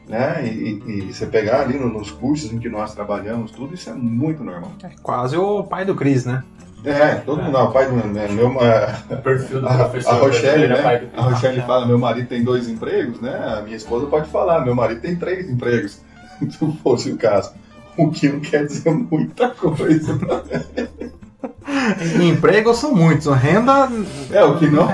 [0.07, 0.43] né?
[0.47, 3.89] E, e- e você pegar ali no- nos cursos em que nós trabalhamos, tudo isso
[3.89, 4.71] é muito normal.
[4.83, 6.43] É quase o pai do Cris, né?
[6.83, 10.11] É, todo mundo, não, o pai do né, meu, é, O perfil do a, professor
[10.11, 11.09] a Rochelle, brasileiro é pai né?
[11.13, 13.57] do A Rochelle fala, meu marido tem dois empregos, né?
[13.57, 16.01] A minha esposa pode falar, meu marido tem três empregos,
[16.39, 17.53] se fosse o caso.
[17.97, 20.17] O que não quer dizer muita coisa.
[22.21, 23.89] Empregos são muitos, renda.
[24.31, 24.87] É, o que não.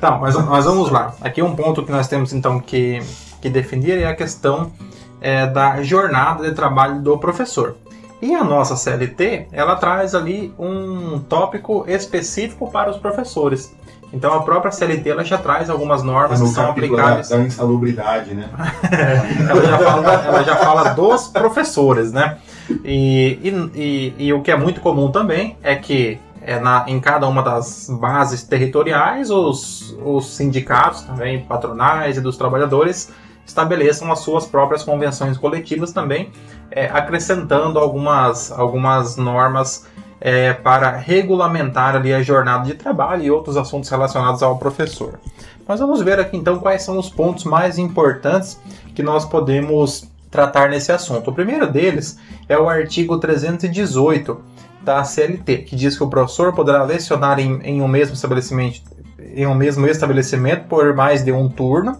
[0.00, 1.14] Tá, mas, mas vamos lá.
[1.20, 3.00] Aqui um ponto que nós temos então que,
[3.40, 4.72] que definir é a questão
[5.20, 7.76] é, da jornada de trabalho do professor.
[8.20, 13.72] E a nossa CLT, ela traz ali um tópico específico para os professores.
[14.12, 17.28] Então a própria CLT ela já traz algumas normas que No são capítulo da, aplicáveis.
[17.28, 18.48] da insalubridade, né?
[19.48, 22.38] ela, já fala, ela já fala dos professores, né?
[22.84, 26.98] E, e, e, e o que é muito comum também é que é na, em
[26.98, 33.12] cada uma das bases territoriais, os, os sindicatos também, patronais e dos trabalhadores
[33.48, 36.30] estabeleçam as suas próprias convenções coletivas também,
[36.70, 39.86] é, acrescentando algumas, algumas normas
[40.20, 45.18] é, para regulamentar ali a jornada de trabalho e outros assuntos relacionados ao professor.
[45.66, 48.60] Mas vamos ver aqui então quais são os pontos mais importantes
[48.94, 51.30] que nós podemos tratar nesse assunto.
[51.30, 54.40] O primeiro deles é o artigo 318
[54.82, 58.98] da CLT, que diz que o professor poderá lecionar em, em um mesmo estabelecimento
[59.34, 61.96] em um mesmo estabelecimento por mais de um turno,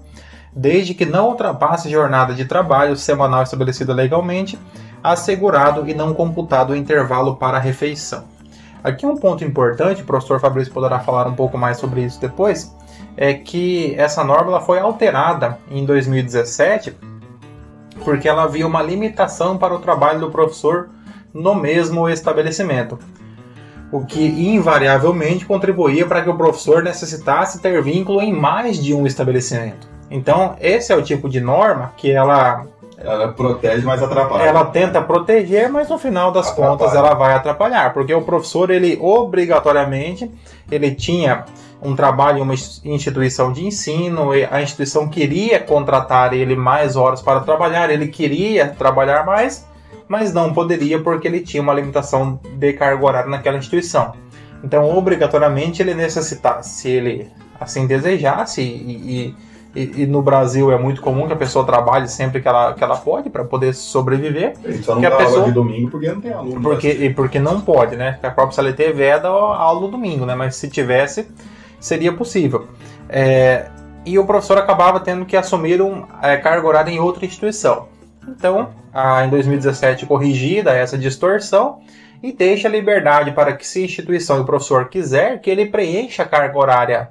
[0.55, 4.59] desde que não ultrapasse jornada de trabalho semanal estabelecida legalmente,
[5.03, 8.25] assegurado e não computado o intervalo para a refeição.
[8.83, 12.75] Aqui um ponto importante, o professor Fabrício poderá falar um pouco mais sobre isso depois,
[13.17, 16.97] é que essa norma foi alterada em 2017
[18.05, 20.89] porque ela havia uma limitação para o trabalho do professor
[21.35, 22.99] no mesmo estabelecimento.
[23.91, 29.07] o que invariavelmente contribuía para que o professor necessitasse ter vínculo em mais de um
[29.07, 29.89] estabelecimento.
[30.11, 32.65] Então, esse é o tipo de norma que ela
[32.97, 34.43] Ela protege, mas atrapalha.
[34.43, 36.77] ela tenta proteger, mas no final das Atrapalha.
[36.79, 40.31] contas ela vai atrapalhar, porque o professor ele obrigatoriamente
[40.71, 41.45] ele tinha
[41.81, 46.97] um trabalho em uma ins- instituição de ensino, e a instituição queria contratar ele mais
[46.97, 49.65] horas para trabalhar, ele queria trabalhar mais,
[50.09, 54.13] mas não poderia porque ele tinha uma limitação de carga horária naquela instituição.
[54.65, 60.79] Então, obrigatoriamente ele necessitasse, se ele assim desejasse e, e- e- e no Brasil é
[60.79, 64.55] muito comum que a pessoa trabalhe sempre que ela, que ela pode para poder sobreviver,
[64.67, 66.61] gente só não que a dá aula pessoa- de domingo porque não tem aluno.
[66.61, 68.13] porque, e porque não pode, né?
[68.13, 70.35] Porque A própria CLT veda a aula no domingo, né?
[70.35, 71.29] Mas se tivesse,
[71.81, 72.67] seria possível.
[73.09, 73.67] É,
[74.05, 77.89] e o professor acabava tendo que assumir um é, carga horária em outra instituição.
[78.27, 81.79] Então, a, em 2017, corrigida essa distorção
[82.23, 85.67] e deixa a liberdade para que, se a instituição e o professor quiser, que ele
[85.67, 87.09] preencha a carga horária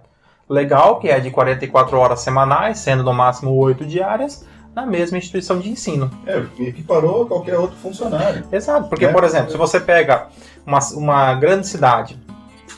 [0.50, 5.60] legal, que é de 44 horas semanais, sendo no máximo 8 diárias, na mesma instituição
[5.60, 6.10] de ensino.
[6.26, 8.44] É, equiparou qualquer outro funcionário.
[8.52, 9.14] Exato, porque, Né?
[9.14, 10.28] por exemplo, se você pega
[10.66, 12.20] uma, uma grande cidade,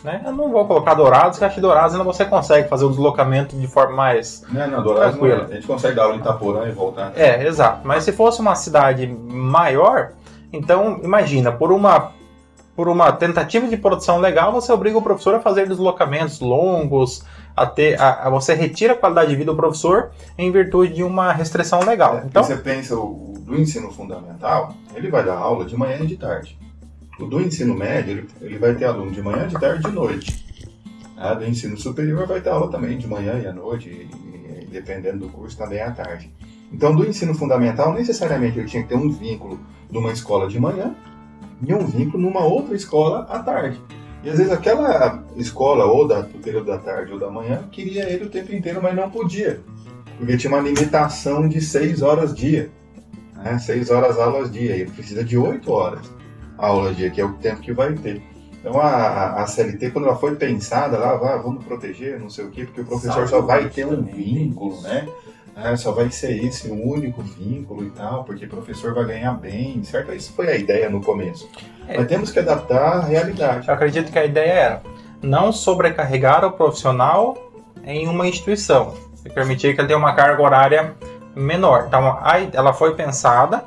[0.02, 0.22] né?
[0.26, 3.54] Eu não vou colocar Dourados, que acho que Dourados ainda você consegue fazer o deslocamento
[3.58, 4.44] de forma mais.
[4.50, 5.44] Né, na Dourados, Tranquilo.
[5.44, 7.12] a gente consegue dar aula em Itaporã e voltar.
[7.18, 7.82] É, exato.
[7.86, 10.12] Mas se fosse uma cidade maior,
[10.54, 12.12] então imagina, por uma
[12.80, 17.65] por uma tentativa de produção legal, você obriga o professor a fazer deslocamentos longos, a
[17.65, 21.34] ter, a, a- você retira a qualidade de vida do professor em virtude de uma
[21.34, 22.20] restrição legal.
[22.20, 26.08] É, Então, Você pensa, o, do ensino fundamental, ele vai dar aula de manhã e
[26.08, 26.58] de tarde.
[27.20, 29.94] O do ensino médio, ele, ele vai ter aluno de manhã, de tarde e de
[29.94, 30.46] noite.
[31.18, 34.68] A do ensino superior vai ter aula também de manhã e à noite, e, e
[34.72, 36.34] dependendo do curso, também à tarde.
[36.72, 39.60] Então, do ensino fundamental, necessariamente ele tinha que ter um vínculo
[39.92, 40.96] de uma escola de manhã
[41.62, 43.82] e um vínculo numa outra escola à tarde.
[44.24, 48.10] E às vezes aquela escola, ou da, do período da tarde ou da manhã, queria
[48.10, 49.62] ele o tempo inteiro, mas não podia.
[50.17, 52.69] Porque tinha uma limitação de 6 horas dia.
[53.36, 53.58] Né?
[53.58, 54.76] 6 horas aulas dia.
[54.76, 56.12] E ele precisa de 8 horas
[56.58, 58.22] aula dia, que é o tempo que vai ter.
[58.60, 62.50] Então a, a- CLT, quando ela foi pensada lá, ah, vamos proteger, não sei o
[62.50, 65.13] quê, porque o professor só vai ter um também, vínculo, isso.
[65.60, 65.76] Né?
[65.76, 69.84] Só vai ser esse o único vínculo e tal, porque o professor vai ganhar bem,
[69.84, 70.13] certo?
[70.13, 71.50] Isso foi a ideia no começo.
[71.88, 71.98] É.
[71.98, 73.67] Mas temos que adaptar à realidade.
[73.67, 74.82] Eu acredito que a ideia era
[75.22, 77.52] não sobrecarregar o profissional
[77.84, 78.93] em uma instituição
[79.26, 80.95] e permitir que ele tenha uma carga horária
[81.36, 81.86] menor.
[81.88, 82.19] Então,
[82.54, 83.65] ela foi pensada,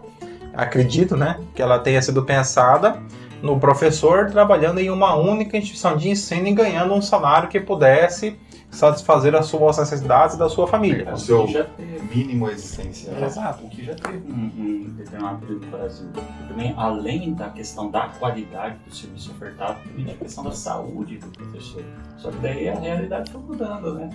[0.55, 2.99] acredito, né, que ela tenha sido pensada
[3.43, 8.39] no professor trabalhando em uma única instituição de ensino e ganhando um salário que pudesse
[8.73, 11.13] satisfazer as suas necessidades da sua família.
[11.13, 11.47] O seu
[12.11, 13.23] mínimo existencial.
[13.23, 13.67] Exato.
[13.67, 16.09] O que já teve um, um determinado período no Brasil.
[16.49, 21.29] Também, além da questão da qualidade do serviço ofertado, também da questão da saúde do
[21.29, 21.85] professor.
[22.17, 24.11] Só que daí a realidade foi mudando, né?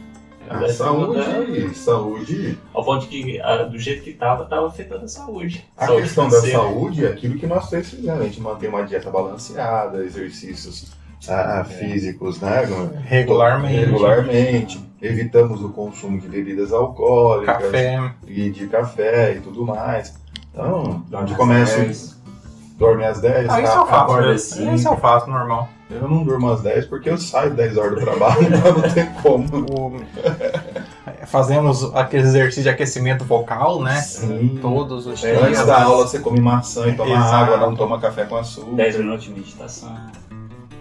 [0.50, 4.68] A A mudando, saúde, saúde, Ao ponto de que, ah, do jeito que estava, estava
[4.68, 5.66] afetando a saúde.
[5.76, 6.58] a saúde questão da financeira.
[6.58, 10.96] saúde é aquilo que nós três fizemos, a gente manter uma dieta balanceada, exercícios
[11.28, 12.64] ah, físicos, né?
[13.06, 13.86] Regularmente.
[13.86, 14.88] Regularmente.
[15.02, 18.12] Evitamos o consumo de bebidas alcoólicas Café.
[18.28, 20.16] e de café e tudo mais.
[20.52, 22.18] Então, Dorme de às começo, 10.
[22.80, 23.48] dorme às 10.
[23.50, 23.96] Ah, isso eu faço.
[24.04, 24.34] acorda né?
[24.34, 24.74] assim.
[24.74, 25.70] Isso eu faço, normal.
[25.90, 29.06] Eu não durmo às 10 porque eu saio 10 horas do trabalho, então não tem
[29.22, 29.48] como.
[29.72, 30.02] O-
[31.28, 33.96] Fazemos aquele exercício de aquecimento vocal, né?
[34.02, 34.58] Sim.
[34.62, 35.44] Todos os É, dias.
[35.44, 37.36] antes da aula você come maçã e toma Exato.
[37.54, 38.76] água, não toma café com açúcar.
[38.76, 39.96] 10 minutos de meditação.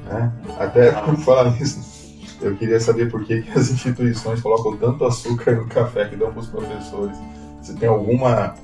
[0.07, 0.33] Né?
[0.59, 1.97] Até por falar nisso,
[2.41, 6.31] eu queria saber por que, que as instituições colocam tanto açúcar no café que dão
[6.31, 7.17] para os professores.
[7.63, 8.55] Se tem alguma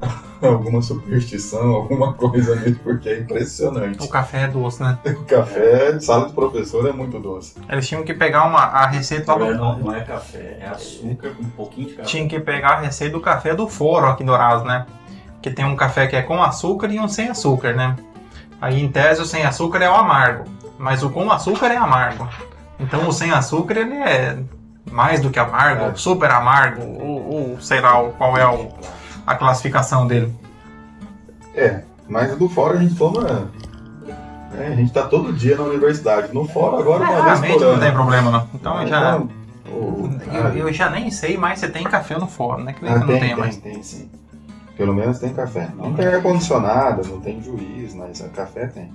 [0.42, 4.02] alguma superstição, alguma coisa nisso, porque é impressionante.
[4.02, 4.98] O café é doce, né?
[5.06, 7.54] O café, sala de professor é muito doce.
[7.68, 9.84] Eles tinham que pegar uma, a receita Não, do.
[9.84, 12.08] não é café, é açúcar com um pouquinho de café.
[12.08, 14.86] Tinha que pegar a receita do café do foro aqui em Dourados, né?
[15.40, 17.96] Que tem um café que é com açúcar e um sem açúcar, né?
[18.62, 20.44] Aí em tese o sem açúcar é o amargo,
[20.78, 22.28] mas o com açúcar é amargo.
[22.78, 24.38] Então o sem açúcar ele é
[24.90, 25.94] mais do que amargo, É.
[25.96, 28.68] super amargo, ou, ou sei lá qual é o-
[29.26, 30.32] a classificação dele.
[31.54, 33.48] É, mas do fora a gente toma.
[34.52, 36.32] né, a gente tá todo dia na universidade.
[36.32, 37.80] No fora agora uma vez por não ano.
[37.80, 38.48] tem problema não.
[38.54, 39.16] Então eu já.
[39.16, 39.28] Então,
[39.72, 42.72] o- Eu, eu já nem sei mais se tem café no fórum, né?
[42.74, 43.56] Que Ah, não tem, tem, tem, mais.
[43.56, 44.10] tem sim.
[44.76, 45.68] Pelo menos tem café.
[45.76, 46.14] Não tem é.
[46.14, 48.90] ar-condicionado, não tem juiz, mas café tem.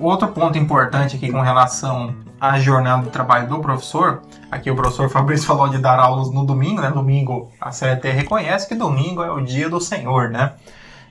[0.00, 5.08] Outro ponto importante aqui com relação à jornada de trabalho do professor, aqui o professor
[5.10, 6.90] Fabrício falou de dar aulas no domingo, né?
[6.90, 10.52] Domingo a CLT reconhece que domingo é o dia do Senhor, né?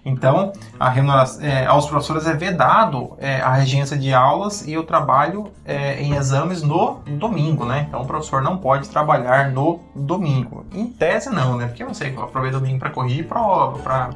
[0.06, 4.84] Então, a remuneração, é, aos professores é vedado é, a regência de aulas e o
[4.84, 7.86] trabalho é, em exames no domingo, né?
[7.88, 10.66] Então, o professor não pode trabalhar no domingo.
[10.74, 11.68] Em tese, não, né?
[11.68, 14.10] Porque você aproveita o domingo para corrigir prova, para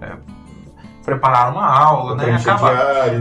[0.00, 0.12] é,
[1.04, 2.34] preparar uma aula, né?
[2.34, 2.72] Acaba,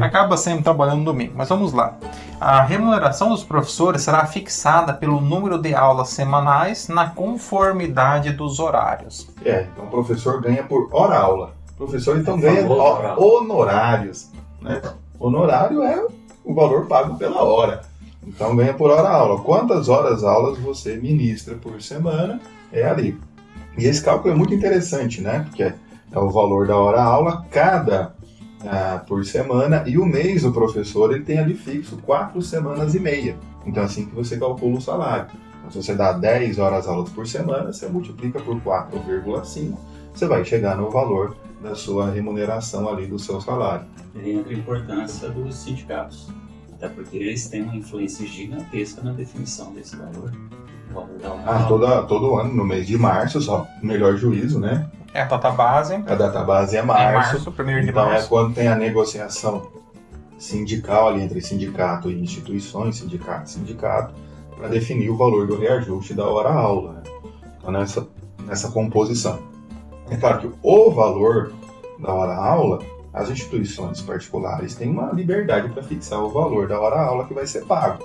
[0.05, 1.33] acaba sempre trabalhando no domingo.
[1.35, 1.93] Mas vamos lá.
[2.39, 9.27] A remuneração dos professores será fixada pelo número de aulas semanais na conformidade dos horários.
[9.43, 11.56] É, então o professor ganha por hora aula.
[11.77, 14.31] O professor então ganha honorários.
[14.59, 14.81] Né?
[15.19, 16.07] Honorário é
[16.43, 17.81] o valor pago pela hora.
[18.25, 19.41] Então ganha por hora aula.
[19.41, 22.41] Quantas horas aulas você ministra por semana
[22.73, 23.15] é ali.
[23.77, 25.45] E esse cálculo é muito interessante, né?
[25.47, 28.15] Porque é o valor da hora aula cada
[28.65, 32.99] ah, por semana e o mês do professor ele tem ali fixo quatro semanas e
[32.99, 33.37] meia.
[33.67, 35.27] Então é assim que você calcula o salário.
[35.59, 39.77] Então, se você dá 10 horas aulas por semana, você multiplica por 4,5,
[40.13, 43.85] você vai chegar no valor da sua remuneração ali do seu salário.
[44.15, 46.29] E entra a importância dos sindicatos,
[46.73, 50.31] até porque eles têm uma influência gigantesca na definição desse valor.
[51.45, 54.89] Ah, toda, todo ano, no mês de março, só melhor juízo, né?
[55.13, 55.95] É a data base.
[55.95, 57.03] A data base é março.
[57.03, 58.25] É março, primeiro de então março.
[58.25, 59.67] é quando tem a negociação
[60.37, 64.13] sindical ali entre sindicato e instituições, sindicato e sindicato,
[64.55, 66.93] para definir o valor do reajuste da hora aula.
[66.93, 67.03] Né?
[67.57, 68.07] Então, nessa,
[68.45, 69.39] nessa composição.
[70.09, 71.53] É claro que o valor
[71.99, 72.79] da hora aula,
[73.13, 77.45] as instituições particulares têm uma liberdade para fixar o valor da hora aula que vai
[77.45, 78.03] ser pago.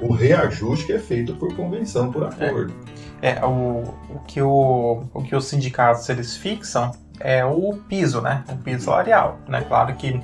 [0.00, 2.72] O reajuste que é feito por convenção, por acordo.
[3.20, 3.82] É, é o,
[4.14, 8.44] o, que o, o que os sindicatos eles fixam é o piso, né?
[8.48, 9.38] O piso salarial.
[9.48, 9.62] Né?
[9.62, 10.20] Claro que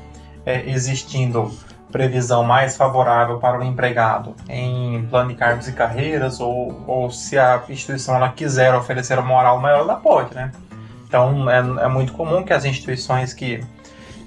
[0.47, 1.51] é, existindo
[1.91, 7.39] previsão mais favorável para o empregado em plano de cargos e carreiras, ou, ou se
[7.39, 10.51] a instituição ela quiser oferecer uma moral maior, ela pode, né?
[11.15, 13.65] Então é, é muito comum que as instituições que,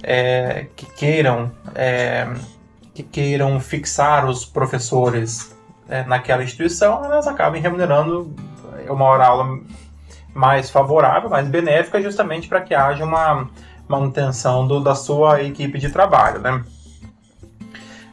[0.01, 2.25] é, que queiram é,
[2.93, 5.53] que queiram fixar os professores
[5.89, 8.33] é, naquela instituição, elas acabem remunerando
[8.87, 9.59] uma hora aula
[10.33, 13.49] mais favorável, mais benéfica, justamente para que haja uma
[13.85, 16.63] manutenção do, da sua equipe de trabalho, né?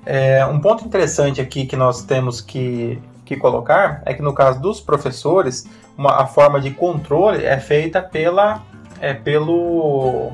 [0.05, 4.61] É, um ponto interessante aqui que nós temos que, que colocar é que no caso
[4.61, 5.64] dos professores,
[5.97, 8.62] uma, a forma de controle é feita pela
[9.01, 10.30] é pelo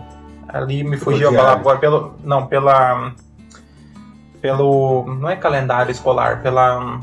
[0.48, 3.12] ali me fugiu a palavra agora pelo não pela
[4.40, 7.00] pelo não é calendário escolar pela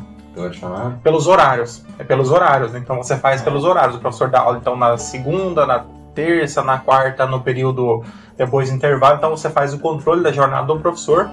[1.04, 4.76] pelos horários é pelos horários então você faz pelos horários o professor dá aula então
[4.76, 8.04] na segunda na terça na quarta no período
[8.36, 11.30] depois do intervalo então você faz o controle da jornada do professor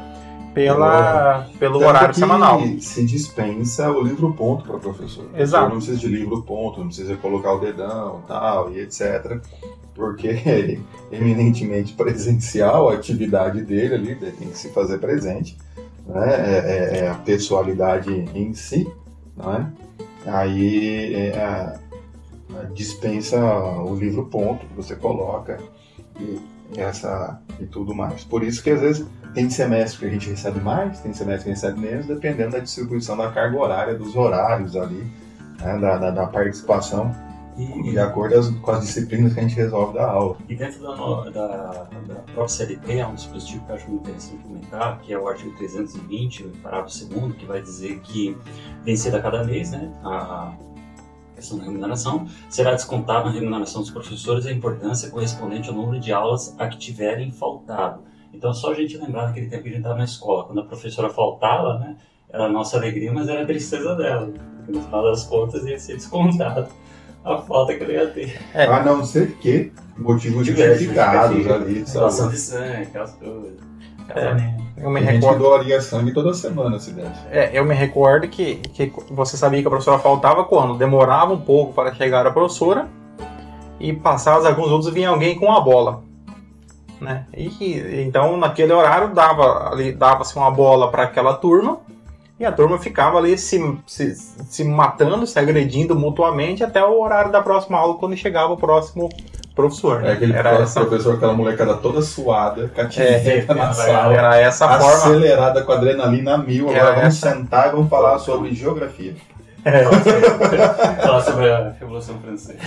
[0.55, 2.63] pela, pelo Tanto horário semanal.
[2.81, 5.27] Se dispensa o livro ponto para o professor.
[5.37, 5.69] Exato.
[5.69, 9.41] Não precisa de livro ponto, não precisa colocar o dedão tal e etc.
[9.95, 10.79] Porque é
[11.11, 15.59] eminentemente presencial a atividade dele ali, tem que se fazer presente.
[16.07, 16.35] Né?
[16.35, 18.89] É, é, é a pessoalidade em si.
[19.37, 19.73] Né?
[20.25, 21.79] Aí é,
[22.73, 23.39] dispensa
[23.83, 25.59] o livro ponto que você coloca.
[26.21, 28.25] E, essa e tudo mais.
[28.25, 31.51] Por isso que às vezes tem semestre que a gente recebe mais, tem semestre que
[31.51, 35.05] recebe menos, dependendo da distribuição da carga horária, dos horários ali,
[35.61, 37.15] né, da, da, da, participação,
[37.57, 40.37] e, de acordo as, com as disciplinas que a gente resolve da aula.
[40.49, 44.43] E dentro da, da, da própria CLT, há um dispositivo que eu acho muito interessante
[44.43, 48.37] comentar, que é o artigo 320, parágrafo 2 que vai dizer que
[48.85, 50.53] vencida a cada mês, né, a,
[51.35, 56.13] questão da remuneração, será descontada na remuneração dos professores a importância correspondente ao número de
[56.13, 58.03] aulas a que tiverem faltado.
[58.33, 60.65] Então, só a gente lembrar daquele tempo que a gente estava na escola, quando a
[60.65, 61.97] professora faltava, né,
[62.29, 64.33] era a nossa alegria, mas era a tristeza dela.
[64.57, 66.69] Porque no final das contas ia ser descontado
[67.25, 68.41] a falta que ele ia ter.
[68.53, 68.65] É.
[68.65, 71.85] A não ser que motivos justificados ali.
[71.85, 73.74] Doação de sangue, aquelas coisas.
[74.09, 75.39] É, eu me Tem recordo...
[75.39, 77.27] doaria sangue toda semana, se desse.
[77.31, 80.77] É, eu me recordo que, que você sabia que a professora faltava quando?
[80.77, 82.89] Demorava um pouco para chegar a professora
[83.81, 86.03] e passados alguns outros vinha alguém com a bola.
[87.01, 87.27] Né?
[87.37, 91.79] E, então, naquele horário, dava ali dava-se uma bola para aquela turma
[92.39, 97.31] e a turma ficava ali se, se, se matando, se agredindo mutuamente até o horário
[97.31, 99.09] da próxima aula, quando chegava o próximo
[99.55, 100.03] professor.
[100.03, 100.11] Né?
[100.11, 100.81] É aquele era essa...
[100.81, 104.15] professor, aquela molecada toda suada, cativeta é, na sala.
[104.15, 105.15] Era essa acelerada, forma.
[105.15, 106.69] Acelerada com adrenalina mil.
[106.69, 107.31] Agora vamos essa...
[107.31, 109.15] sentar e vamos falar sobre geografia.
[109.65, 109.85] É.
[111.03, 112.59] falar sobre a Revolução Francesa.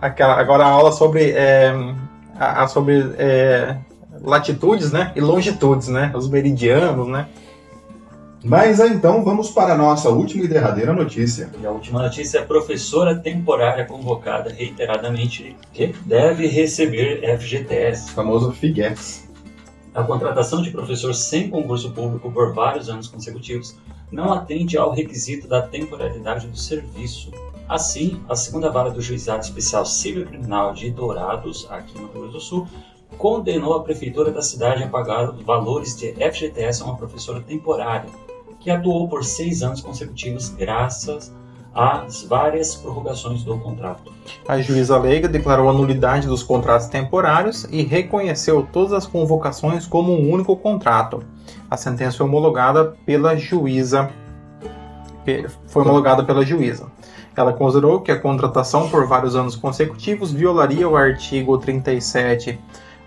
[0.00, 1.72] aquela, agora a aula sobre, é,
[2.38, 3.76] a, a sobre é,
[4.20, 7.26] latitudes né, e longitudes, né, os meridianos, né.
[8.44, 11.48] Mas então vamos para a nossa última e derradeira notícia.
[11.60, 18.10] E a última notícia é professora temporária convocada reiteradamente que deve receber FGTS.
[18.10, 19.30] O famoso FIGEX.
[19.94, 23.76] A contratação de professor sem concurso público por vários anos consecutivos
[24.10, 27.30] não atende ao requisito da temporalidade do serviço.
[27.68, 32.32] Assim, a segunda vara do Juizado Especial Civil Criminal de Dourados, aqui no Rio Grande
[32.32, 32.66] do Sul,
[33.16, 38.08] condenou a prefeitura da cidade a pagar valores de FGTS a uma professora temporária,
[38.62, 41.32] que atuou por seis anos consecutivos graças
[41.74, 44.12] às várias prorrogações do contrato.
[44.46, 50.12] A juíza leiga declarou a nulidade dos contratos temporários e reconheceu todas as convocações como
[50.12, 51.22] um único contrato.
[51.70, 54.10] A sentença foi homologada pela juíza.
[55.66, 56.86] Foi homologada pela juíza.
[57.34, 62.60] Ela considerou que a contratação por vários anos consecutivos violaria o artigo 37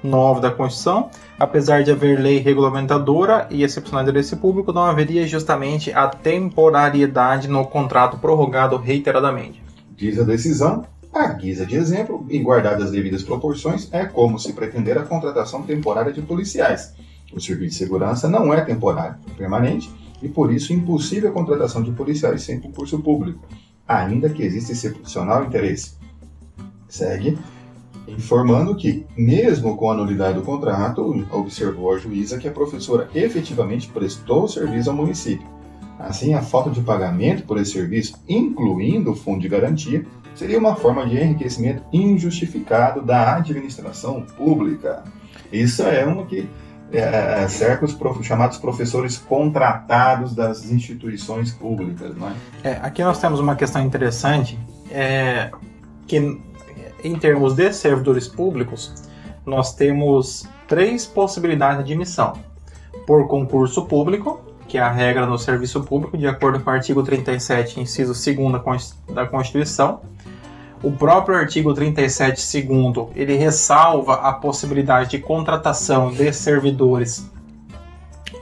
[0.03, 5.27] 9 da Constituição, apesar de haver lei regulamentadora e excepcional de interesse público, não haveria
[5.27, 9.63] justamente a temporariedade no contrato prorrogado reiteradamente.
[9.95, 14.53] Diz a decisão, a guisa de exemplo, e guardadas as devidas proporções, é como se
[14.53, 16.93] pretender a contratação temporária de policiais.
[17.33, 19.89] O serviço de segurança não é temporário, é permanente,
[20.21, 23.45] e por isso impossível a contratação de policiais sem concurso público,
[23.87, 25.95] ainda que exista excepcional interesse.
[26.87, 27.37] Segue
[28.07, 33.89] informando que, mesmo com a nulidade do contrato, observou a juíza que a professora efetivamente
[33.89, 35.47] prestou serviço ao município.
[35.99, 40.75] Assim, a falta de pagamento por esse serviço, incluindo o fundo de garantia, seria uma
[40.75, 45.03] forma de enriquecimento injustificado da administração pública.
[45.51, 46.49] Isso é uma que
[46.91, 52.15] é, é cerca os prof, chamados professores contratados das instituições públicas.
[52.15, 52.33] Não é?
[52.63, 54.59] É, aqui nós temos uma questão interessante,
[54.91, 55.49] é,
[56.05, 56.39] que
[57.05, 58.93] em termos de servidores públicos,
[59.45, 62.33] nós temos três possibilidades de admissão.
[63.05, 67.03] Por concurso público, que é a regra no serviço público, de acordo com o artigo
[67.03, 70.01] 37, inciso 2 da Constituição.
[70.81, 77.29] O próprio artigo 37, segundo, ele ressalva a possibilidade de contratação de servidores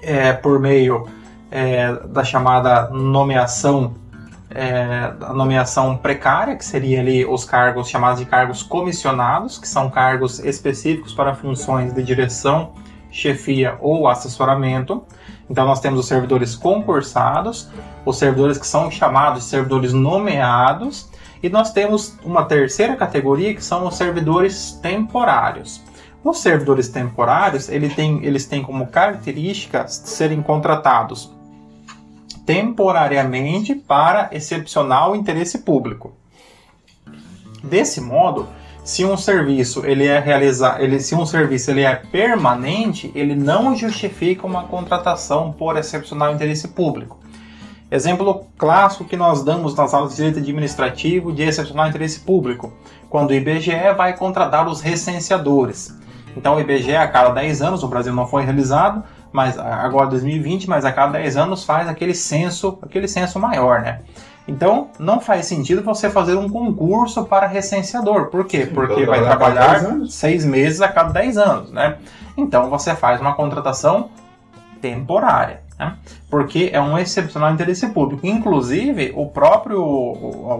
[0.01, 1.07] é, por meio
[1.51, 3.95] é, da chamada nomeação
[4.56, 9.89] é, a nomeação precária, que seria ali os cargos chamados de cargos comissionados, que são
[9.89, 12.74] cargos específicos para funções de direção,
[13.12, 15.04] chefia ou assessoramento.
[15.49, 17.70] Então nós temos os servidores concursados,
[18.06, 21.10] os servidores que são chamados de servidores nomeados,
[21.41, 25.84] e nós temos uma terceira categoria que são os servidores temporários.
[26.24, 31.34] Os servidores temporários, ele tem, eles têm como característica serem contratados
[32.46, 36.14] temporariamente para excepcional interesse público.
[37.64, 38.48] Desse modo,
[38.84, 43.76] se um serviço ele é realizar, ele, se um serviço ele é permanente, ele não
[43.76, 47.18] justifica uma contratação por excepcional interesse público.
[47.89, 52.74] Exemplo clássico que nós damos nas aulas de direito administrativo de excepcional interesse público,
[53.10, 55.96] quando o IBGE vai contratar os recenseadores.
[56.36, 59.04] Então o IBGE a cada 10 anos, o Brasil não foi realizado,
[59.34, 64.00] mas agora 2020, mas a cada 10 anos faz aquele censo, aquele censo maior, né?
[64.48, 68.28] Então, não faz sentido você fazer um concurso para recenseador.
[68.28, 68.70] Por quê?
[68.72, 71.98] Porque vai trabalhar seis meses a cada 10 anos, né?
[72.38, 74.10] Então, você faz uma contratação
[74.82, 75.96] temporária, né?
[76.30, 78.28] Porque é um excepcional interesse público.
[78.28, 79.82] Inclusive, o próprio,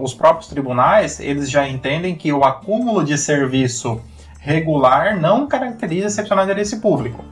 [0.02, 4.00] os próprios tribunais, eles já entendem que o acúmulo de serviço
[4.40, 7.22] regular não caracteriza excepcional interesse público.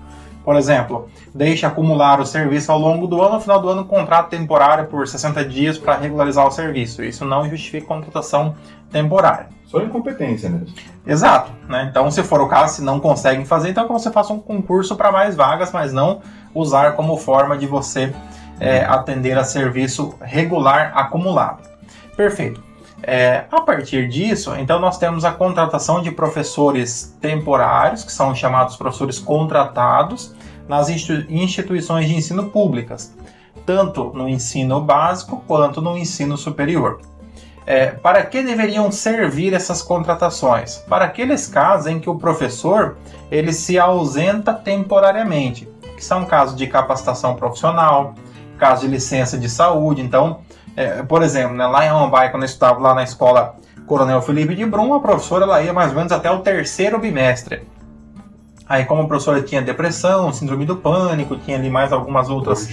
[0.44, 3.86] Por exemplo, deixe acumular o serviço ao longo do ano, no final do ano, um
[3.86, 7.02] contrato temporário por 60 dias para regularizar o serviço.
[7.02, 8.54] Isso não justifica contratação
[8.90, 9.48] temporária.
[9.66, 10.74] Só incompetência mesmo.
[11.06, 11.50] Exato.
[11.68, 11.86] Né?
[11.90, 14.96] Então, se for o caso, se não conseguem fazer, então que você faça um concurso
[14.96, 16.20] para mais vagas, mas não
[16.54, 18.12] usar como forma de você
[18.60, 21.68] é, atender a serviço regular acumulado.
[22.16, 22.71] Perfeito.
[23.02, 28.76] É, a partir disso, então nós temos a contratação de professores temporários, que são chamados
[28.76, 30.34] professores contratados,
[30.68, 33.12] nas instituições de ensino públicas,
[33.66, 37.00] tanto no ensino básico quanto no ensino superior.
[37.64, 40.76] É, para que deveriam servir essas contratações?
[40.88, 42.96] Para aqueles casos em que o professor
[43.30, 48.14] ele se ausenta temporariamente, que são casos de capacitação profissional,
[48.58, 50.02] casos de licença de saúde.
[50.02, 50.40] Então,
[50.76, 53.56] é, por exemplo, né, lá em Rambai, quando eu estava lá na escola
[53.86, 57.62] Coronel Felipe de Brum, a professora ela ia mais ou menos até o terceiro bimestre.
[58.68, 62.66] Aí, como a professora tinha depressão, síndrome do pânico, tinha ali mais algumas outras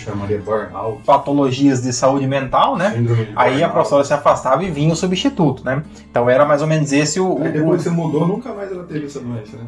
[1.05, 2.93] patologias de saúde mental, né?
[3.35, 5.83] Aí a professora se afastava e vinha o substituto, né?
[6.09, 7.41] Então era mais ou menos esse o.
[7.41, 7.83] Aí depois o...
[7.83, 9.65] você mudou, nunca mais ela teve essa doença, né?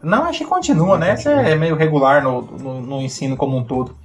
[0.00, 1.14] Não, acho que continua, Não, né?
[1.14, 3.96] Isso é meio regular no, no, no ensino como um todo.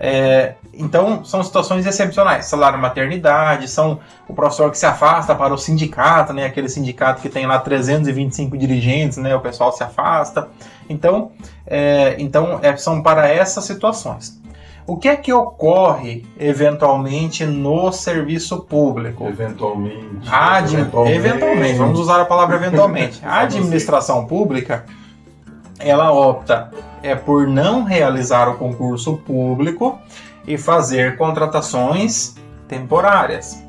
[0.00, 2.46] É, então, são situações excepcionais.
[2.46, 6.46] Salário maternidade, são o professor que se afasta para o sindicato, né?
[6.46, 9.34] Aquele sindicato que tem lá 325 dirigentes, né?
[9.34, 10.48] O pessoal se afasta.
[10.88, 11.32] Então,
[11.66, 14.38] é, então é, são para essas situações.
[14.86, 19.26] O que é que ocorre eventualmente no serviço público?
[19.26, 20.26] Eventualmente.
[20.30, 21.74] Admi- eventualmente.
[21.76, 23.20] vamos usar a palavra eventualmente.
[23.26, 24.86] A administração pública,
[25.78, 26.70] ela opta
[27.02, 29.98] é por não realizar o concurso público
[30.46, 32.34] e fazer contratações
[32.66, 33.62] temporárias.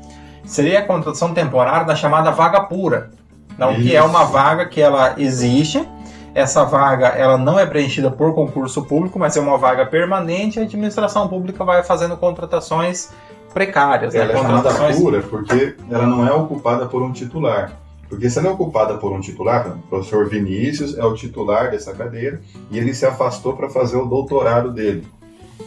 [0.44, 3.10] Seria a contratação temporária da chamada vaga pura.
[3.56, 4.32] Não, que é uma Isso.
[4.32, 5.86] vaga que ela existe.
[6.34, 10.58] Essa vaga ela não é preenchida por concurso público, mas é uma vaga permanente.
[10.58, 13.10] A administração pública vai fazendo contratações
[13.52, 14.20] precárias, né?
[14.20, 17.72] Ela é chamada contratações pura porque ela não é ocupada por um titular.
[18.10, 21.94] Porque se ela é ocupada por um titular, o professor Vinícius é o titular dessa
[21.94, 25.06] cadeira e ele se afastou para fazer o doutorado dele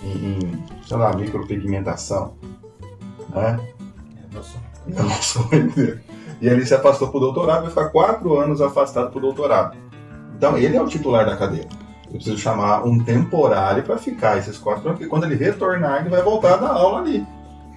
[0.03, 2.33] em, em, sei lá, micropigmentação.
[3.29, 3.59] Né?
[4.87, 6.03] Eu não sou ainda.
[6.41, 9.77] E ele se afastou para o doutorado, vai ficar quatro anos afastado para o doutorado.
[10.35, 11.69] Então, ele é o titular da cadeira.
[12.07, 16.09] Eu preciso chamar um temporário para ficar esses quatro anos, porque quando ele retornar, ele
[16.09, 17.25] vai voltar da aula ali.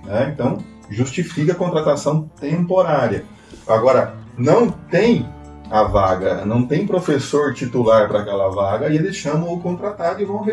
[0.03, 0.33] né?
[0.35, 0.59] Então,
[0.91, 3.25] justifica a contratação temporária.
[3.69, 5.27] Agora, não tem
[5.71, 10.25] a vaga, não tem professor titular para aquela vaga, e eles chamam o contratado e
[10.25, 10.47] vão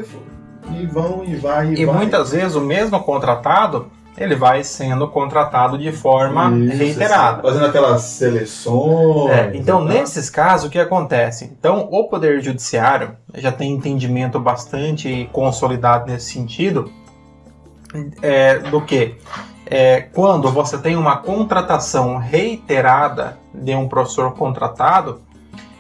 [0.72, 1.96] e vão e vai e, E vai.
[1.96, 7.42] muitas vezes o mesmo contratado ele vai sendo contratado de forma Isso, reiterada.
[7.42, 9.32] Fazendo aquelas seleções.
[9.32, 10.02] É, então, né?
[10.02, 11.46] nesses casos, o que acontece?
[11.46, 16.92] Então, o Poder Judiciário já tem entendimento bastante consolidado nesse sentido
[18.22, 19.16] é, do que
[19.66, 25.22] é, quando você tem uma contratação reiterada de um professor contratado,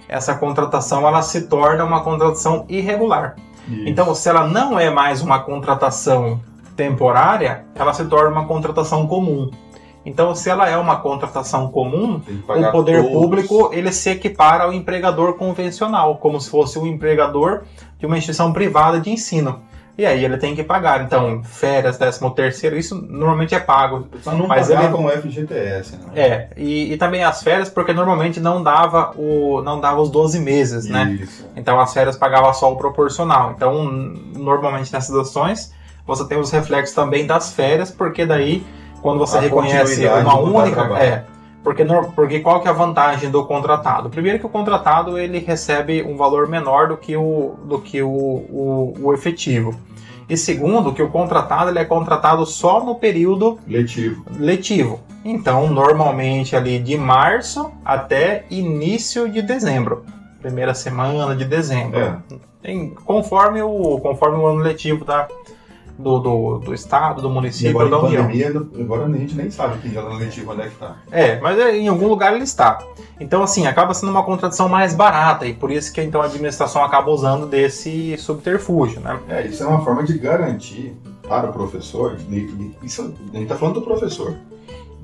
[0.07, 3.35] essa contratação ela se torna uma contratação irregular.
[3.67, 3.87] Isso.
[3.87, 6.41] Então, se ela não é mais uma contratação
[6.75, 9.49] temporária, ela se torna uma contratação comum.
[10.05, 13.11] Então, se ela é uma contratação comum, o poder todos.
[13.11, 17.63] público ele se equipara ao empregador convencional, como se fosse um empregador
[17.97, 19.61] de uma instituição privada de ensino.
[19.95, 21.03] E aí ele tem que pagar.
[21.03, 24.07] Então, férias, 13 terceiro, isso normalmente é pago.
[24.21, 26.03] Só não Mas pagar ele- com o FGTS, né?
[26.15, 30.39] É, e, e também as férias, porque normalmente não dava, o, não dava os 12
[30.39, 31.17] meses, né?
[31.21, 31.47] Isso.
[31.55, 33.51] Então as férias pagava só o proporcional.
[33.55, 33.83] Então,
[34.35, 35.71] normalmente nessas ações,
[36.07, 38.65] você tem os reflexos também das férias, porque daí,
[39.01, 40.81] quando você A reconhece uma única.
[40.99, 41.23] É,
[41.63, 41.85] porque,
[42.15, 44.09] porque qual que é a vantagem do contratado?
[44.09, 48.09] Primeiro que o contratado ele recebe um valor menor do que o, do que o,
[48.09, 49.73] o, o efetivo.
[50.27, 54.25] E segundo, que o contratado ele é contratado só no período Letivo.
[54.37, 54.99] letivo.
[55.23, 60.05] Então, normalmente ali de março até início de dezembro.
[60.41, 61.99] Primeira semana de dezembro.
[61.99, 62.17] É.
[62.61, 65.27] Tem- conforme, o, conforme o ano letivo da,
[65.97, 68.23] do, do, do estado, do E município agora da União.
[68.25, 68.47] pandemia,
[68.81, 70.97] agora a gente nem sabe que ano letivo onde é que tá.
[71.11, 72.79] É, mas é, em algum lugar ele está.
[73.19, 76.83] Então, assim, acaba sendo uma contratação mais barata e por isso que então a administração
[76.83, 79.19] acaba usando desse subterfúgio, né?
[79.29, 80.95] É, isso é uma forma de garantir
[81.27, 84.35] para o professor, e- e- isso, a gente está falando do professor,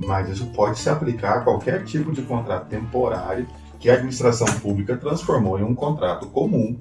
[0.06, 3.46] mas isso pode se aplicar a qualquer tipo de contrato temporário
[3.80, 6.78] que a administração pública transformou em um contrato comum,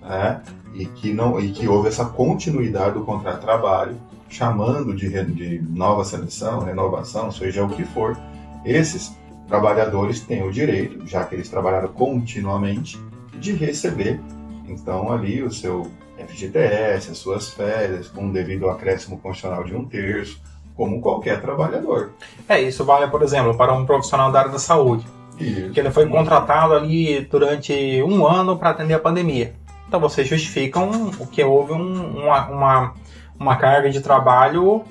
[0.00, 0.40] né,
[0.74, 3.96] e, que não, e que houve essa continuidade do contrato de trabalho,
[4.28, 8.16] chamando de, de nova seleção, renovação, seja o que for,
[8.64, 9.16] esses
[9.46, 12.98] trabalhadores têm o direito, já que eles trabalharam continuamente,
[13.38, 14.20] de receber,
[14.68, 20.40] então, ali o seu FGTS, as suas férias, com devido acréscimo constitucional de um terço,
[20.76, 22.10] como qualquer trabalhador.
[22.48, 25.06] É, isso vale, por exemplo, para um profissional da área da saúde.
[25.40, 25.70] Isso.
[25.70, 29.54] que ele foi contratado ali durante um ano para atender a pandemia.
[29.88, 32.94] Então você justifica um, o que houve um- uma, uma,
[33.40, 34.84] uma carga de trabalho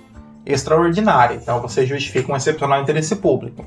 [0.45, 1.35] extraordinária.
[1.35, 3.63] Então você justifica um excepcional interesse público.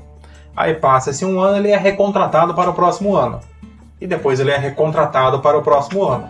[0.55, 3.39] Aí passa-se um ano, ele é recontratado para o próximo ano.
[3.99, 6.27] E depois ele é recontratado para o próximo ano.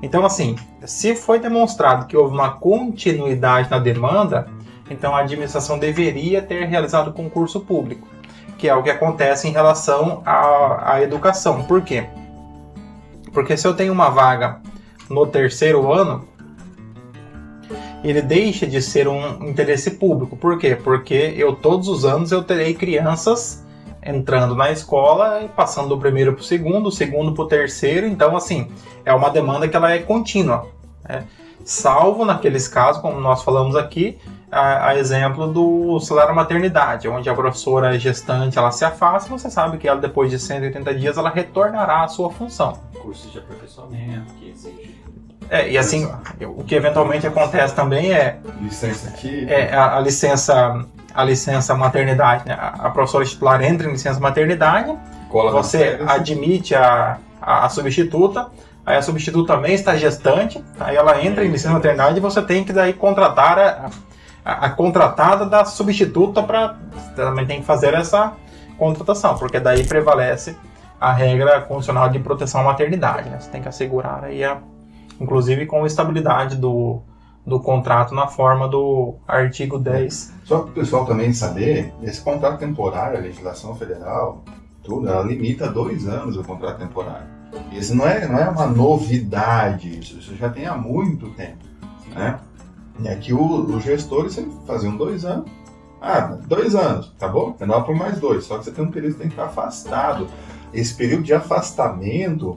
[0.00, 4.46] Então, assim, se foi demonstrado que houve uma continuidade na demanda,
[4.88, 8.08] então a administração deveria ter realizado concurso público
[8.58, 11.62] que é o que acontece em relação à, à educação.
[11.62, 12.06] Por quê?
[13.38, 14.58] Porque se eu tenho uma vaga
[15.08, 16.26] no terceiro ano,
[18.02, 20.36] ele deixa de ser um interesse público.
[20.36, 20.74] Por quê?
[20.74, 23.64] Porque eu todos os anos eu terei crianças
[24.02, 28.08] entrando na escola e passando do primeiro para o segundo, do segundo para o terceiro.
[28.08, 28.72] Então, assim,
[29.04, 30.66] é uma demanda que ela é contínua.
[31.08, 31.24] né?
[31.64, 34.18] Salvo naqueles casos, como nós falamos aqui,
[34.50, 39.78] a, a exemplo do salário maternidade, onde a professora gestante ela se afasta, você sabe
[39.78, 42.78] que ela depois de 180 dias ela retornará à sua função.
[43.00, 44.98] Cursos de aperfeiçoamento que exige
[45.50, 49.46] É, e assim, o que eventualmente acontece também é, Licença aqui.
[49.48, 50.84] é a, a licença
[51.14, 52.54] a licença maternidade, né?
[52.54, 54.96] A a professora titular entra em licença maternidade,
[55.28, 58.46] cola você admite a, a, a substituta,
[58.86, 62.62] aí a substituta também está gestante, aí ela entra em licença maternidade e você tem
[62.62, 63.90] que daí contratar a,
[64.48, 66.78] a, a contratada da substituta para
[67.14, 68.32] também tem que fazer essa
[68.78, 70.56] contratação, porque daí prevalece
[70.98, 73.38] a regra condicional de proteção à maternidade, né?
[73.38, 74.58] Você tem que assegurar aí a,
[75.20, 77.02] inclusive com estabilidade do,
[77.46, 80.34] do contrato na forma do artigo 10.
[80.44, 84.42] Só para o pessoal também saber, esse contrato temporário, a legislação federal,
[84.82, 87.26] tudo, ela limita dois anos o contrato temporário.
[87.72, 91.68] Isso não é, não é uma novidade, isso, isso já tem há muito tempo.
[92.14, 92.38] Né?
[93.00, 93.42] E aqui o,
[93.76, 95.50] os gestores sempre faziam dois anos.
[96.00, 97.56] Ah, dois anos, tá bom?
[97.58, 98.44] Renova por mais dois.
[98.44, 100.28] Só que você tem um período que tem que ficar afastado.
[100.72, 102.56] Esse período de afastamento,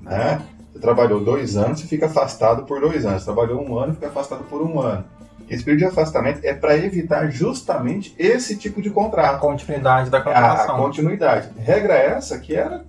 [0.00, 0.40] né?
[0.72, 3.24] Você trabalhou dois anos, você fica afastado por dois anos.
[3.24, 5.04] Trabalhou um ano, fica afastado por um ano.
[5.48, 9.40] Esse período de afastamento é para evitar justamente esse tipo de A contrato.
[9.40, 10.76] continuidade da A, a contratação.
[10.78, 11.50] continuidade.
[11.58, 12.84] Regra essa que era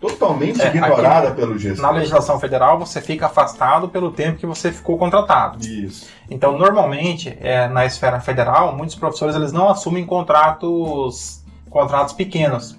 [0.00, 1.82] totalmente É, ignorada aqui pelo gestor.
[1.82, 5.58] Na legislação federal, você fica afastado pelo tempo que você ficou contratado.
[5.66, 6.06] Isso.
[6.30, 12.76] Então, normalmente, é, na esfera federal, muitos professores eles não assumem contratos, contratos pequenos,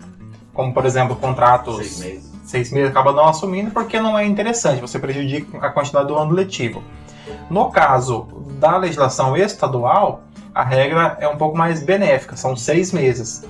[0.54, 2.32] como por exemplo contratos Seis meses.
[2.46, 6.32] seis meses, acaba não assumindo porque não é interessante, você prejudica a quantidade do ano
[6.34, 6.84] letivo.
[7.50, 8.28] No caso
[8.60, 13.46] da legislação estadual, a regra é um pouco mais benéfica, são seis meses.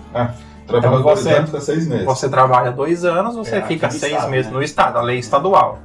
[0.69, 2.05] Trabalhou Então, dois você- anos, fica seis meses.
[2.05, 4.57] Você trabalha dois anos, você É, fica seis estado, meses né?
[4.57, 5.79] no estado, a lei estadual.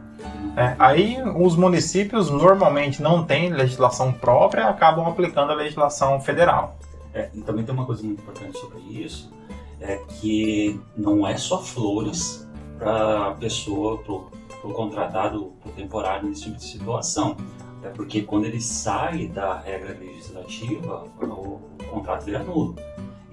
[0.57, 6.76] É, aí os municípios normalmente não têm legislação própria, acabam aplicando a legislação federal.
[7.12, 9.32] É, e também tem uma coisa muito importante sobre isso,
[9.80, 12.47] é que não é só flores
[12.78, 17.37] para a pessoa, para o contratado pro temporário nesse tipo de situação.
[17.80, 22.74] Até porque quando ele sai da regra legislativa, o, o contrato vira nulo.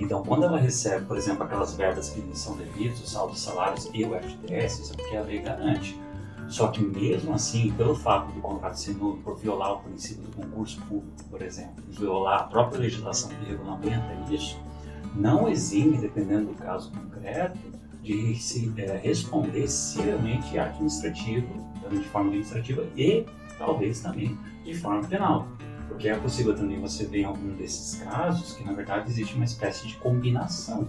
[0.02, 3.42] Então, quando ela recebe, por exemplo, aquelas verbas que lhe são devidas, os saldos de
[3.42, 6.02] salários e o FGTS, isso é porque a lei garante.
[6.50, 10.36] Só que mesmo assim, pelo fato do contrato ser nulo, por violar o princípio do
[10.36, 14.60] concurso público, por exemplo, violar a própria legislação que regulamenta isso,
[15.16, 17.60] não exime, dependendo do caso concreto,
[18.02, 21.48] de se é, responder seriamente administrativo,
[21.92, 23.24] de forma administrativa e
[23.60, 25.48] talvez também de forma penal.
[25.92, 29.46] Porque é possível também você ver em algum desses casos que na verdade existe uma
[29.46, 30.88] espécie de combinação.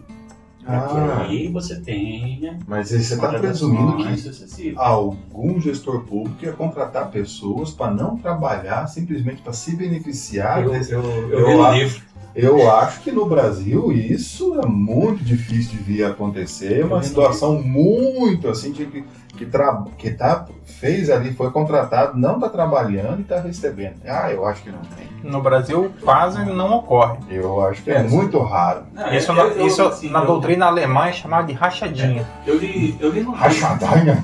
[0.64, 0.86] Para Ah.
[1.26, 4.78] que aí você tenha Mas aí você está presumindo que sucessivas.
[4.78, 10.92] algum gestor público ia contratar pessoas para não trabalhar, simplesmente para se beneficiar eu, desse.
[10.92, 12.02] eu, eu eu vi no acho- livro.
[12.34, 16.80] Eu acho que no Brasil isso é muito difícil de vir acontecer.
[16.80, 19.04] É uma situação muito assim de que
[19.36, 19.82] que, tra...
[19.96, 23.94] que tá, fez ali, foi contratado, não está trabalhando e está recebendo.
[24.06, 25.06] Ah, eu acho que não tem.
[25.24, 27.16] No Brasil quase não ocorre.
[27.30, 28.82] Eu acho que é É, muito raro.
[28.92, 32.28] Não, Isso, eu- na, eu- isso assim, na eu- doutrina alemã é chamado de rachadinha.
[32.46, 33.32] Eu li, eu li no livro.
[33.32, 34.22] Rachadinha?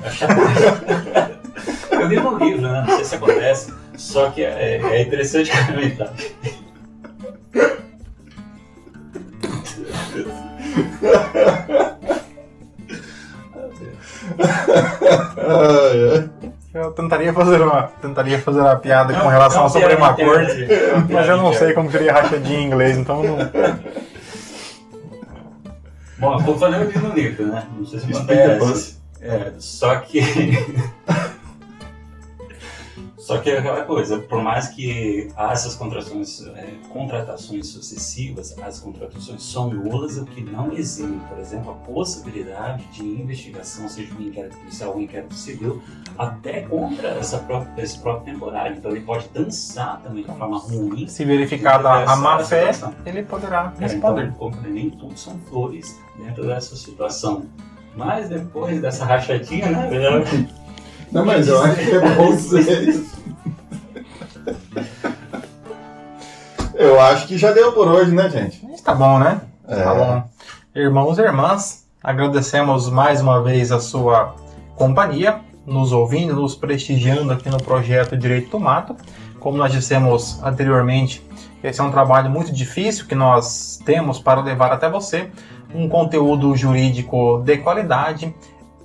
[1.91, 2.85] Eu li no livro, né?
[2.87, 3.73] Não sei se acontece.
[3.97, 6.13] Só que é, é interessante comentar.
[16.73, 20.67] Eu tentaria fazer uma, tentaria fazer uma piada com relação à Suprema Corte,
[21.09, 23.37] mas eu não sei como seria rachadinha em inglês, então não.
[26.19, 27.65] Bom, eu vou fazer no livro, né?
[27.75, 28.99] Não sei se acontece.
[29.21, 30.21] É, só que.
[33.29, 38.79] Só que é aquela coisa, por mais que há essas contratações, é, contratações sucessivas, as
[38.79, 44.23] contratações são nulas, o que não exime, por exemplo, a possibilidade de investigação, seja um
[44.23, 45.79] inquérito policial ou um inquérito civil,
[46.17, 48.77] até contra essa própria, esse próprio temporário.
[48.77, 51.07] Então ele pode dançar também de forma ruim.
[51.07, 52.71] Se verificada a má fé,
[53.05, 54.23] ele poderá É, responder.
[54.23, 57.45] Então, como nem tudo são flores dentro dessa situação.
[57.95, 59.87] Mas depois dessa rachadinha, né?
[59.87, 60.23] melhor-
[61.11, 63.18] Não, mas eu acho que é bom dizer isso.
[66.75, 68.65] Eu acho que já deu por hoje, né, gente?
[68.65, 69.41] Mas Tá bom, né?
[69.67, 69.83] É.
[69.83, 70.23] Tá bom.
[70.73, 74.33] Irmãos e irmãs, agradecemos mais uma vez a sua
[74.75, 78.95] companhia, nos ouvindo, nos prestigiando aqui no projeto Direito do Mato.
[79.39, 81.23] Como nós dissemos anteriormente,
[81.63, 85.29] esse é um trabalho muito difícil que nós temos para levar até você
[85.75, 88.33] um conteúdo jurídico de qualidade,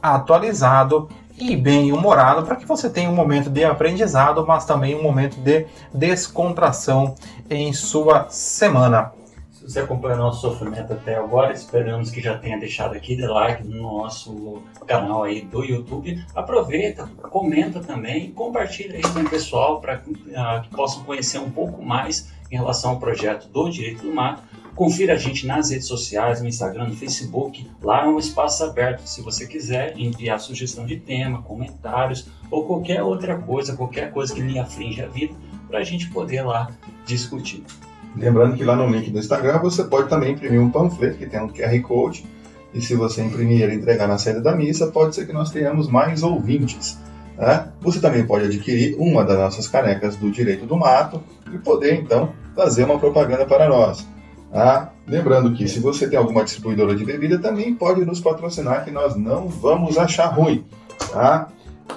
[0.02, 5.02] atualizado e bem humorado para que você tenha um momento de aprendizado, mas também um
[5.02, 7.14] momento de descontração
[7.50, 9.12] em sua semana.
[9.50, 13.80] Se você acompanhou nosso sofrimento até agora, esperamos que já tenha deixado aquele like no
[13.80, 16.22] nosso canal aí do YouTube.
[16.34, 21.82] Aproveita, comenta também, compartilha aí com o pessoal para uh, que possam conhecer um pouco
[21.82, 24.42] mais em relação ao projeto do Direito do Mato.
[24.74, 27.64] Confira a gente nas redes sociais, no Instagram, no Facebook.
[27.80, 29.06] Lá é um espaço aberto.
[29.06, 34.40] Se você quiser enviar sugestão de tema, comentários ou qualquer outra coisa, qualquer coisa que
[34.40, 35.34] lhe aflige a vida,
[35.68, 36.70] para a gente poder lá
[37.06, 37.62] discutir.
[38.16, 41.40] Lembrando que lá no link do Instagram você pode também imprimir um panfleto que tem
[41.40, 42.24] um QR Code.
[42.72, 45.88] E se você imprimir e entregar na sede da missa, pode ser que nós tenhamos
[45.88, 46.98] mais ouvintes.
[47.38, 47.68] Né?
[47.80, 51.22] Você também pode adquirir uma das nossas canecas do Direito do Mato
[51.52, 54.13] e poder então fazer uma propaganda para nós.
[54.54, 54.92] Tá?
[55.04, 59.16] Lembrando que se você tem alguma distribuidora de bebida, também pode nos patrocinar, que nós
[59.16, 60.64] não vamos achar ruim.
[61.10, 61.48] Tá?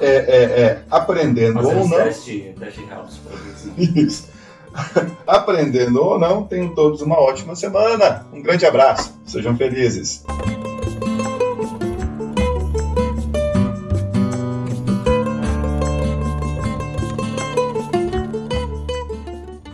[0.01, 1.97] É, é, é, aprendendo Fazendo ou não.
[1.97, 3.03] Teste, teste né?
[3.77, 4.29] Isso.
[5.27, 8.25] Aprendendo ou não, tenham todos uma ótima semana.
[8.33, 9.13] Um grande abraço.
[9.23, 10.23] Sejam felizes.